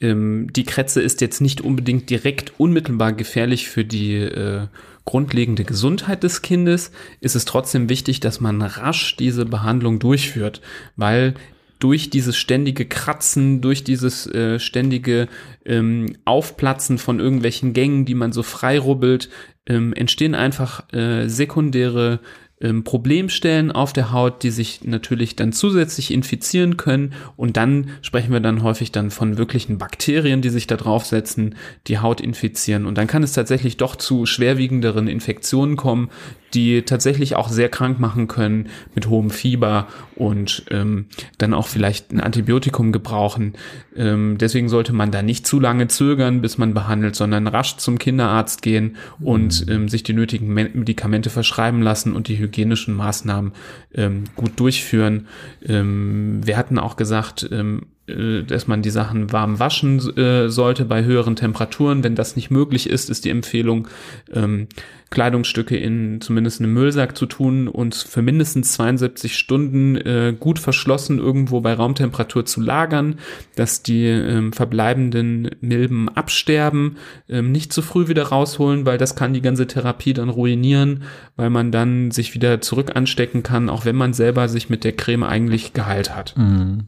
ähm, 0.00 0.48
die 0.52 0.64
Kretze 0.64 1.02
ist 1.02 1.20
jetzt 1.20 1.40
nicht 1.40 1.60
unbedingt 1.60 2.08
direkt 2.08 2.58
unmittelbar 2.58 3.12
gefährlich 3.12 3.68
für 3.68 3.84
die 3.84 4.14
äh, 4.14 4.68
grundlegende 5.04 5.64
Gesundheit 5.64 6.22
des 6.22 6.42
Kindes, 6.42 6.92
ist 7.20 7.36
es 7.36 7.44
trotzdem 7.44 7.88
wichtig, 7.88 8.20
dass 8.20 8.40
man 8.40 8.62
rasch 8.62 9.16
diese 9.16 9.44
Behandlung 9.44 9.98
durchführt, 9.98 10.60
weil 10.96 11.34
durch 11.80 12.10
dieses 12.10 12.36
ständige 12.36 12.84
Kratzen, 12.84 13.60
durch 13.62 13.82
dieses 13.82 14.26
äh, 14.26 14.58
ständige 14.60 15.28
ähm, 15.64 16.14
Aufplatzen 16.24 16.98
von 16.98 17.18
irgendwelchen 17.20 17.72
Gängen, 17.72 18.04
die 18.04 18.14
man 18.14 18.32
so 18.32 18.42
frei 18.42 18.78
rubbelt, 18.78 19.30
ähm, 19.66 19.92
entstehen 19.94 20.34
einfach 20.34 20.92
äh, 20.92 21.26
sekundäre 21.28 22.20
ähm, 22.60 22.84
Problemstellen 22.84 23.72
auf 23.72 23.92
der 23.92 24.12
Haut, 24.12 24.42
die 24.42 24.50
sich 24.50 24.84
natürlich 24.84 25.36
dann 25.36 25.52
zusätzlich 25.52 26.12
infizieren 26.12 26.76
können. 26.76 27.14
Und 27.36 27.56
dann 27.56 27.90
sprechen 28.02 28.32
wir 28.32 28.40
dann 28.40 28.62
häufig 28.62 28.92
dann 28.92 29.10
von 29.10 29.38
wirklichen 29.38 29.78
Bakterien, 29.78 30.42
die 30.42 30.50
sich 30.50 30.66
da 30.66 30.76
draufsetzen, 30.76 31.54
die 31.86 31.98
Haut 31.98 32.20
infizieren. 32.20 32.86
Und 32.86 32.98
dann 32.98 33.06
kann 33.06 33.22
es 33.22 33.32
tatsächlich 33.32 33.76
doch 33.76 33.96
zu 33.96 34.26
schwerwiegenderen 34.26 35.08
Infektionen 35.08 35.76
kommen, 35.76 36.10
die 36.54 36.82
tatsächlich 36.82 37.36
auch 37.36 37.48
sehr 37.48 37.68
krank 37.68 38.00
machen 38.00 38.28
können 38.28 38.68
mit 38.94 39.08
hohem 39.08 39.30
Fieber 39.30 39.86
und 40.16 40.64
ähm, 40.70 41.06
dann 41.38 41.54
auch 41.54 41.68
vielleicht 41.68 42.12
ein 42.12 42.20
Antibiotikum 42.20 42.92
gebrauchen. 42.92 43.54
Ähm, 43.96 44.36
deswegen 44.38 44.68
sollte 44.68 44.92
man 44.92 45.10
da 45.10 45.22
nicht 45.22 45.46
zu 45.46 45.60
lange 45.60 45.88
zögern, 45.88 46.40
bis 46.40 46.58
man 46.58 46.74
behandelt, 46.74 47.14
sondern 47.14 47.46
rasch 47.46 47.76
zum 47.76 47.98
Kinderarzt 47.98 48.62
gehen 48.62 48.96
und 49.20 49.66
mhm. 49.66 49.72
ähm, 49.72 49.88
sich 49.88 50.02
die 50.02 50.12
nötigen 50.12 50.52
Medikamente 50.52 51.30
verschreiben 51.30 51.82
lassen 51.82 52.14
und 52.14 52.28
die 52.28 52.36
hygienischen 52.50 52.94
Maßnahmen 52.94 53.52
ähm, 53.94 54.24
gut 54.36 54.58
durchführen. 54.58 55.28
Ähm, 55.64 56.40
wir 56.44 56.56
hatten 56.56 56.78
auch 56.78 56.96
gesagt, 56.96 57.48
ähm, 57.50 57.86
äh, 57.99 57.99
dass 58.44 58.66
man 58.66 58.82
die 58.82 58.90
Sachen 58.90 59.32
warm 59.32 59.58
waschen 59.58 59.98
äh, 60.16 60.48
sollte 60.48 60.84
bei 60.84 61.04
höheren 61.04 61.36
Temperaturen. 61.36 62.04
Wenn 62.04 62.14
das 62.14 62.36
nicht 62.36 62.50
möglich 62.50 62.88
ist, 62.88 63.10
ist 63.10 63.24
die 63.24 63.30
Empfehlung, 63.30 63.88
ähm, 64.32 64.68
Kleidungsstücke 65.10 65.76
in 65.76 66.20
zumindest 66.20 66.60
einen 66.60 66.72
Müllsack 66.72 67.16
zu 67.16 67.26
tun 67.26 67.66
und 67.66 67.94
für 67.96 68.22
mindestens 68.22 68.72
72 68.74 69.36
Stunden 69.36 69.96
äh, 69.96 70.34
gut 70.38 70.60
verschlossen 70.60 71.18
irgendwo 71.18 71.60
bei 71.60 71.74
Raumtemperatur 71.74 72.46
zu 72.46 72.60
lagern, 72.60 73.18
dass 73.56 73.82
die 73.82 74.06
ähm, 74.06 74.52
verbleibenden 74.52 75.50
Milben 75.60 76.08
absterben, 76.08 76.96
ähm, 77.28 77.50
nicht 77.50 77.72
zu 77.72 77.82
früh 77.82 78.06
wieder 78.06 78.22
rausholen, 78.22 78.86
weil 78.86 78.98
das 78.98 79.16
kann 79.16 79.34
die 79.34 79.42
ganze 79.42 79.66
Therapie 79.66 80.12
dann 80.12 80.28
ruinieren, 80.28 81.02
weil 81.36 81.50
man 81.50 81.72
dann 81.72 82.12
sich 82.12 82.34
wieder 82.34 82.60
zurück 82.60 82.94
anstecken 82.94 83.42
kann, 83.42 83.68
auch 83.68 83.84
wenn 83.84 83.96
man 83.96 84.12
selber 84.12 84.48
sich 84.48 84.70
mit 84.70 84.84
der 84.84 84.92
Creme 84.92 85.24
eigentlich 85.24 85.72
geheilt 85.72 86.14
hat. 86.14 86.34
Mhm. 86.36 86.84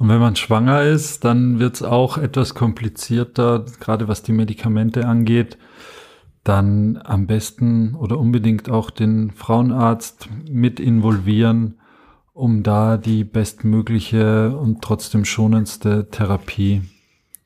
Und 0.00 0.08
wenn 0.08 0.18
man 0.18 0.34
schwanger 0.34 0.80
ist, 0.80 1.26
dann 1.26 1.58
wird 1.58 1.74
es 1.74 1.82
auch 1.82 2.16
etwas 2.16 2.54
komplizierter, 2.54 3.66
gerade 3.80 4.08
was 4.08 4.22
die 4.22 4.32
Medikamente 4.32 5.06
angeht. 5.06 5.58
Dann 6.42 6.98
am 7.04 7.26
besten 7.26 7.94
oder 7.94 8.18
unbedingt 8.18 8.70
auch 8.70 8.88
den 8.88 9.30
Frauenarzt 9.30 10.30
mit 10.50 10.80
involvieren, 10.80 11.80
um 12.32 12.62
da 12.62 12.96
die 12.96 13.24
bestmögliche 13.24 14.56
und 14.56 14.80
trotzdem 14.80 15.26
schonendste 15.26 16.08
Therapie 16.08 16.80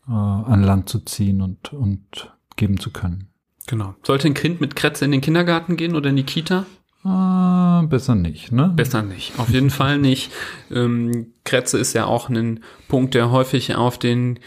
äh, 0.07 0.13
an 0.13 0.63
Land 0.63 0.89
zu 0.89 1.01
ziehen 1.01 1.43
und, 1.43 1.73
und 1.73 2.33
geben 2.55 2.79
zu 2.79 2.93
können. 2.93 3.31
Genau. 3.67 3.97
Sollte 4.05 4.29
ein 4.29 4.35
Kind 4.35 4.61
mit 4.61 4.77
Kretze 4.77 5.05
in 5.05 5.11
den 5.11 5.23
Kindergarten 5.23 5.77
gehen 5.77 5.97
oder 5.97 6.11
in 6.11 6.17
die 6.17 6.23
Kita? 6.23 6.67
Ah, 7.05 7.83
besser 7.83 8.15
nicht, 8.15 8.51
ne? 8.51 8.73
Besser 8.75 9.03
nicht, 9.03 9.39
auf 9.39 9.51
jeden 9.51 9.71
Fall 9.79 9.99
nicht. 9.99 10.33
Ähm, 10.71 11.33
Kretze 11.45 11.79
ist 11.79 11.93
ja 11.93 12.07
auch 12.07 12.31
ein 12.31 12.61
Punkt, 12.89 13.15
der 13.15 13.31
häufig 13.31 13.75
auf 13.75 13.99
den 13.99 14.41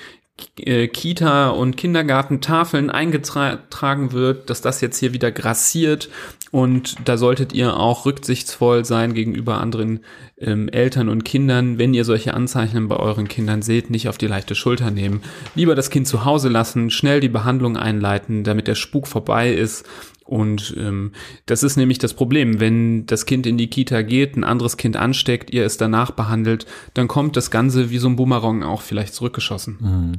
äh, 0.58 0.88
Kita- 0.88 1.50
und 1.50 1.78
Kindergartentafeln 1.78 2.90
eingetragen 2.90 4.12
wird, 4.12 4.50
dass 4.50 4.62
das 4.62 4.82
jetzt 4.82 4.98
hier 4.98 5.14
wieder 5.14 5.32
grassiert 5.32 6.10
und 6.52 6.96
da 7.06 7.18
solltet 7.18 7.54
ihr 7.54 7.78
auch 7.78 8.06
rücksichtsvoll 8.06 8.86
sein 8.86 9.14
gegenüber 9.14 9.60
anderen 9.60 10.00
ähm, 10.38 10.70
Eltern 10.70 11.10
und 11.10 11.26
Kindern. 11.26 11.78
Wenn 11.78 11.94
ihr 11.94 12.06
solche 12.06 12.34
Anzeichen 12.34 12.88
bei 12.88 12.96
euren 12.96 13.28
Kindern 13.28 13.62
seht, 13.62 13.90
nicht 13.90 14.08
auf 14.08 14.18
die 14.18 14.28
leichte 14.28 14.56
Schulter 14.56 14.90
nehmen. 14.90 15.22
Lieber 15.56 15.76
das 15.76 15.90
Kind 15.90 16.08
zu 16.08 16.26
Hause 16.26 16.50
lassen, 16.50 16.90
schnell 16.90 17.20
die 17.20 17.30
Behandlung 17.30 17.76
einleiten, 17.78 18.44
damit 18.44 18.68
der 18.68 18.76
Spuk 18.76 19.08
vorbei 19.08 19.52
ist 19.54 19.86
und 20.28 20.76
ähm, 20.78 21.14
das 21.46 21.64
ist 21.64 21.78
nämlich 21.78 22.00
das 22.00 22.14
Problem, 22.14 22.60
wenn 22.60 23.06
das 23.06 23.26
Kind 23.26 23.48
in 23.48 23.58
die 23.58 23.70
Kita 23.70 24.02
geht, 24.02 24.36
ein 24.36 24.44
anderes 24.44 24.76
Kind 24.76 24.98
ansteckt, 24.98 25.52
ihr 25.52 25.66
es 25.66 25.78
danach 25.78 26.12
behandelt, 26.12 26.66
dann 26.94 27.08
kommt 27.08 27.38
das 27.38 27.50
Ganze 27.50 27.90
wie 27.90 27.98
so 27.98 28.10
ein 28.10 28.18
Boomerang 28.18 28.64
auch 28.64 28.82
vielleicht 28.82 29.14
zurückgeschossen. 29.14 29.78
Mhm. 29.80 30.12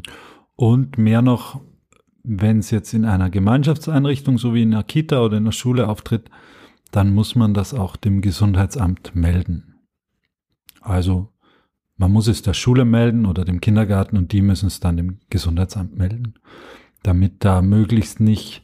Und 0.57 0.99
mehr 0.99 1.21
noch, 1.21 1.61
wenn 2.23 2.59
es 2.59 2.71
jetzt 2.71 2.95
in 2.95 3.05
einer 3.05 3.31
Gemeinschaftseinrichtung, 3.31 4.39
so 4.39 4.55
wie 4.55 4.63
in 4.63 4.73
einer 4.73 4.83
Kita 4.83 5.21
oder 5.21 5.37
in 5.37 5.45
der 5.45 5.53
Schule 5.53 5.89
auftritt, 5.89 6.31
dann 6.91 7.15
muss 7.15 7.35
man 7.35 7.53
das 7.53 7.75
auch 7.75 7.97
dem 7.97 8.23
Gesundheitsamt 8.23 9.15
melden. 9.15 9.75
Also 10.81 11.29
man 11.99 12.13
muss 12.13 12.29
es 12.29 12.43
der 12.43 12.55
Schule 12.55 12.85
melden 12.85 13.27
oder 13.27 13.45
dem 13.45 13.61
Kindergarten 13.61 14.17
und 14.17 14.33
die 14.33 14.41
müssen 14.41 14.69
es 14.69 14.81
dann 14.81 14.97
dem 14.97 15.19
Gesundheitsamt 15.29 15.99
melden, 15.99 16.35
damit 17.03 17.45
da 17.45 17.61
möglichst 17.61 18.21
nicht 18.21 18.63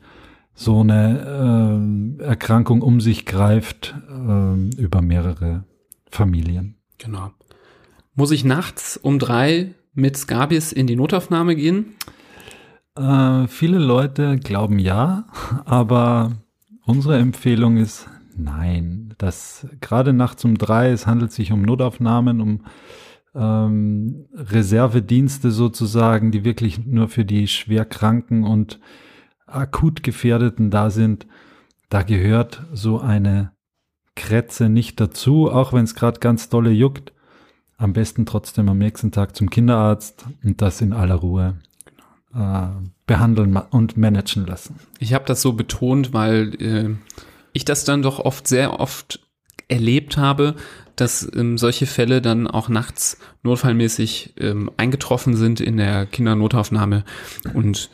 so 0.55 0.81
eine 0.81 2.19
äh, 2.21 2.25
Erkrankung 2.25 2.83
um 2.83 3.01
sich 3.01 3.27
greift 3.27 3.95
äh, 4.09 4.81
über 4.81 5.03
mehrere 5.03 5.65
Familien. 6.11 6.77
Genau. 6.99 7.33
Muss 8.15 8.31
ich 8.31 8.45
nachts 8.45 8.97
um 8.97 9.19
drei 9.19 9.75
mit 9.95 10.17
Scabies 10.17 10.73
in 10.73 10.87
die 10.87 10.97
Notaufnahme 10.97 11.57
gehen? 11.57 11.95
Äh, 12.97 13.49
viele 13.49 13.79
Leute 13.79 14.39
glauben 14.39 14.79
ja, 14.79 15.27
aber 15.65 16.33
unsere 16.87 17.19
Empfehlung 17.19 17.77
ist 17.77 18.09
nein. 18.37 19.15
Das 19.19 19.67
gerade 19.81 20.13
nachts 20.13 20.45
um 20.45 20.57
drei, 20.57 20.91
es 20.91 21.07
handelt 21.07 21.33
sich 21.33 21.51
um 21.51 21.63
Notaufnahmen, 21.63 22.41
um 22.41 22.61
ähm, 23.35 24.27
Reservedienste 24.33 25.51
sozusagen, 25.51 26.31
die 26.31 26.45
wirklich 26.45 26.87
nur 26.87 27.09
für 27.09 27.25
die 27.25 27.49
Schwerkranken 27.49 28.45
und 28.45 28.79
akut 29.55 30.03
Gefährdeten 30.03 30.71
da 30.71 30.91
sind, 30.91 31.27
da 31.89 32.03
gehört 32.03 32.63
so 32.73 33.01
eine 33.01 33.53
Krätze 34.17 34.69
nicht 34.69 35.01
dazu, 35.01 35.51
auch 35.51 35.73
wenn 35.73 35.85
es 35.85 35.95
gerade 35.95 36.21
ganz 36.21 36.49
dolle 36.49 36.71
juckt. 36.71 37.13
Am 37.77 37.93
besten 37.93 38.25
trotzdem 38.25 38.69
am 38.69 38.79
nächsten 38.79 39.11
Tag 39.11 39.35
zum 39.35 39.51
Kinderarzt 39.51 40.25
und 40.45 40.63
das 40.63 40.81
in 40.81 40.93
aller 40.93 41.17
Ruhe 41.17 41.59
äh, 42.35 42.67
behandeln 43.07 43.57
und 43.57 43.97
managen 43.97 44.47
lassen. 44.47 44.77
Ich 44.99 45.13
habe 45.13 45.25
das 45.27 45.43
so 45.43 45.53
betont, 45.53 46.13
weil 46.13 46.55
äh, 46.63 46.95
ich 47.53 47.65
das 47.65 47.85
dann 47.85 48.03
doch 48.03 48.21
oft 48.21 48.47
sehr 48.47 48.81
oft 48.81 49.21
erlebt 49.69 50.17
habe, 50.17 50.55
dass 50.97 51.29
ähm, 51.35 51.59
solche 51.59 51.87
Fälle 51.87 52.23
dann 52.23 52.47
auch 52.47 52.69
nachts 52.69 53.19
notfallmäßig 53.43 54.35
ähm, 54.39 54.71
eingetroffen 54.77 55.37
sind 55.37 55.61
in 55.61 55.77
der 55.77 56.07
Kindernotaufnahme 56.07 57.05
und 57.55 57.91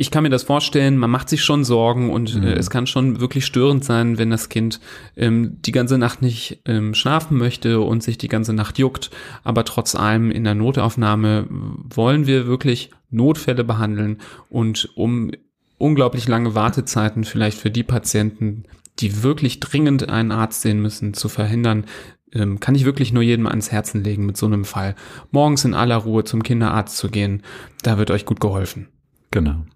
ich 0.00 0.10
kann 0.10 0.22
mir 0.22 0.30
das 0.30 0.44
vorstellen, 0.44 0.96
man 0.96 1.10
macht 1.10 1.28
sich 1.28 1.44
schon 1.44 1.62
Sorgen 1.62 2.08
und 2.08 2.34
äh, 2.34 2.38
mhm. 2.38 2.44
äh, 2.44 2.52
es 2.54 2.70
kann 2.70 2.86
schon 2.86 3.20
wirklich 3.20 3.44
störend 3.44 3.84
sein, 3.84 4.16
wenn 4.16 4.30
das 4.30 4.48
Kind 4.48 4.80
ähm, 5.14 5.58
die 5.60 5.72
ganze 5.72 5.98
Nacht 5.98 6.22
nicht 6.22 6.62
ähm, 6.64 6.94
schlafen 6.94 7.36
möchte 7.36 7.82
und 7.82 8.02
sich 8.02 8.16
die 8.16 8.28
ganze 8.28 8.54
Nacht 8.54 8.78
juckt. 8.78 9.10
Aber 9.44 9.62
trotz 9.66 9.94
allem 9.94 10.30
in 10.30 10.44
der 10.44 10.54
Notaufnahme 10.54 11.46
wollen 11.50 12.26
wir 12.26 12.46
wirklich 12.46 12.88
Notfälle 13.10 13.62
behandeln 13.62 14.22
und 14.48 14.88
um 14.94 15.32
unglaublich 15.76 16.26
lange 16.26 16.54
Wartezeiten 16.54 17.24
vielleicht 17.24 17.58
für 17.58 17.70
die 17.70 17.82
Patienten, 17.82 18.62
die 19.00 19.22
wirklich 19.22 19.60
dringend 19.60 20.08
einen 20.08 20.32
Arzt 20.32 20.62
sehen 20.62 20.80
müssen, 20.80 21.12
zu 21.12 21.28
verhindern, 21.28 21.84
ähm, 22.32 22.58
kann 22.58 22.74
ich 22.74 22.86
wirklich 22.86 23.12
nur 23.12 23.22
jedem 23.22 23.46
ans 23.46 23.70
Herzen 23.70 24.02
legen 24.02 24.24
mit 24.24 24.38
so 24.38 24.46
einem 24.46 24.64
Fall. 24.64 24.94
Morgens 25.30 25.66
in 25.66 25.74
aller 25.74 25.96
Ruhe 25.96 26.24
zum 26.24 26.42
Kinderarzt 26.42 26.96
zu 26.96 27.10
gehen, 27.10 27.42
da 27.82 27.98
wird 27.98 28.10
euch 28.10 28.24
gut 28.24 28.40
geholfen. 28.40 28.88
Genau. 29.30 29.66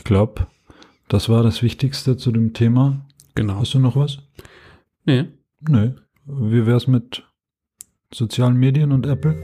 Ich 0.00 0.04
glaube, 0.04 0.46
das 1.08 1.28
war 1.28 1.42
das 1.42 1.62
Wichtigste 1.62 2.16
zu 2.16 2.32
dem 2.32 2.54
Thema. 2.54 3.04
Genau. 3.34 3.56
Hast 3.56 3.74
du 3.74 3.78
noch 3.78 3.96
was? 3.96 4.16
Nee. 5.04 5.26
Nee. 5.68 5.92
Wie 6.24 6.64
wär's 6.64 6.86
mit 6.86 7.22
sozialen 8.12 8.56
Medien 8.56 8.90
und 8.90 9.06
Apple? 9.06 9.36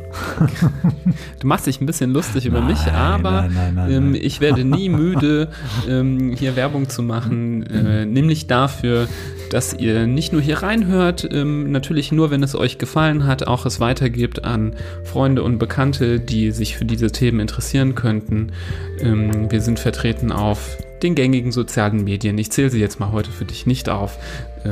du 1.40 1.46
machst 1.46 1.68
dich 1.68 1.80
ein 1.80 1.86
bisschen 1.86 2.10
lustig 2.12 2.46
über 2.46 2.58
nein, 2.58 2.70
mich, 2.70 2.80
aber 2.92 3.48
nein, 3.48 3.74
nein, 3.76 3.92
ähm, 3.92 4.14
ich 4.14 4.40
werde 4.40 4.64
nie 4.64 4.88
müde, 4.90 5.50
ähm, 5.88 6.34
hier 6.36 6.56
Werbung 6.56 6.88
zu 6.88 7.02
machen, 7.02 7.62
äh, 7.64 8.04
nämlich 8.06 8.48
dafür, 8.48 9.06
dass 9.52 9.72
ihr 9.72 10.08
nicht 10.08 10.32
nur 10.32 10.42
hier 10.42 10.64
reinhört, 10.64 11.28
ähm, 11.30 11.70
natürlich 11.70 12.10
nur, 12.10 12.32
wenn 12.32 12.42
es 12.42 12.56
euch 12.56 12.78
gefallen 12.78 13.24
hat, 13.24 13.46
auch 13.46 13.66
es 13.66 13.78
weitergibt 13.78 14.44
an 14.44 14.74
Freunde 15.04 15.44
und 15.44 15.58
Bekannte, 15.58 16.18
die 16.18 16.50
sich 16.50 16.76
für 16.76 16.84
diese 16.84 17.12
Themen 17.12 17.38
interessieren 17.38 17.94
könnten. 17.94 18.50
Ähm, 18.98 19.48
wir 19.48 19.60
sind 19.60 19.78
vertreten 19.78 20.32
auf 20.32 20.76
den 21.02 21.14
gängigen 21.14 21.52
sozialen 21.52 22.02
Medien. 22.02 22.36
Ich 22.38 22.50
zähle 22.50 22.70
sie 22.70 22.80
jetzt 22.80 22.98
mal 22.98 23.12
heute 23.12 23.30
für 23.30 23.44
dich 23.44 23.66
nicht 23.66 23.88
auf. 23.88 24.18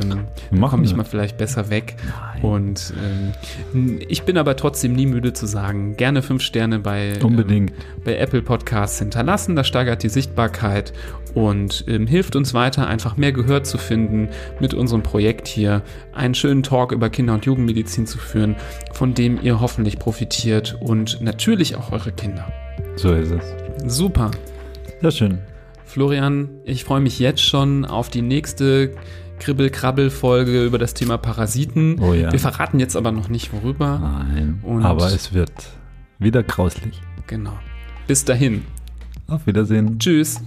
Ähm, 0.01 0.61
komme 0.61 0.83
ich 0.83 0.95
mal 0.95 1.03
vielleicht 1.03 1.37
besser 1.37 1.69
weg. 1.69 1.95
Nein. 2.05 2.41
Und 2.41 2.93
ähm, 3.73 3.99
ich 4.07 4.23
bin 4.23 4.37
aber 4.37 4.55
trotzdem 4.55 4.93
nie 4.93 5.05
müde 5.05 5.33
zu 5.33 5.45
sagen, 5.45 5.97
gerne 5.97 6.21
fünf 6.21 6.41
Sterne 6.41 6.79
bei, 6.79 7.13
Unbedingt. 7.23 7.71
Ähm, 7.71 7.77
bei 8.03 8.17
Apple 8.17 8.41
Podcasts 8.41 8.99
hinterlassen. 8.99 9.55
Das 9.55 9.67
steigert 9.67 10.03
die 10.03 10.09
Sichtbarkeit 10.09 10.93
und 11.33 11.85
ähm, 11.87 12.07
hilft 12.07 12.35
uns 12.35 12.53
weiter, 12.53 12.87
einfach 12.87 13.17
mehr 13.17 13.31
Gehör 13.31 13.63
zu 13.63 13.77
finden 13.77 14.29
mit 14.59 14.73
unserem 14.73 15.03
Projekt 15.03 15.47
hier, 15.47 15.83
einen 16.13 16.33
schönen 16.33 16.63
Talk 16.63 16.91
über 16.91 17.09
Kinder- 17.09 17.33
und 17.33 17.45
Jugendmedizin 17.45 18.07
zu 18.07 18.17
führen, 18.17 18.55
von 18.93 19.13
dem 19.13 19.39
ihr 19.41 19.59
hoffentlich 19.59 19.99
profitiert 19.99 20.77
und 20.79 21.21
natürlich 21.21 21.75
auch 21.75 21.91
eure 21.91 22.11
Kinder. 22.11 22.51
So 22.95 23.13
ist 23.13 23.31
es. 23.31 23.43
Super. 23.85 24.31
Sehr 25.01 25.11
schön. 25.11 25.39
Florian, 25.85 26.49
ich 26.63 26.83
freue 26.83 27.01
mich 27.01 27.19
jetzt 27.19 27.41
schon 27.41 27.85
auf 27.85 28.09
die 28.09 28.21
nächste 28.21 28.91
Kribbel-Krabbel-Folge 29.39 30.65
über 30.65 30.77
das 30.77 30.93
Thema 30.93 31.17
Parasiten. 31.17 31.99
Oh 31.99 32.13
ja. 32.13 32.31
Wir 32.31 32.39
verraten 32.39 32.79
jetzt 32.79 32.95
aber 32.95 33.11
noch 33.11 33.29
nicht 33.29 33.53
worüber. 33.53 33.99
Nein. 33.99 34.59
Und 34.63 34.83
aber 34.83 35.07
es 35.07 35.33
wird 35.33 35.51
wieder 36.19 36.43
grauslich. 36.43 37.01
Genau. 37.27 37.57
Bis 38.07 38.23
dahin. 38.25 38.63
Auf 39.27 39.47
Wiedersehen. 39.47 39.97
Tschüss. 39.99 40.41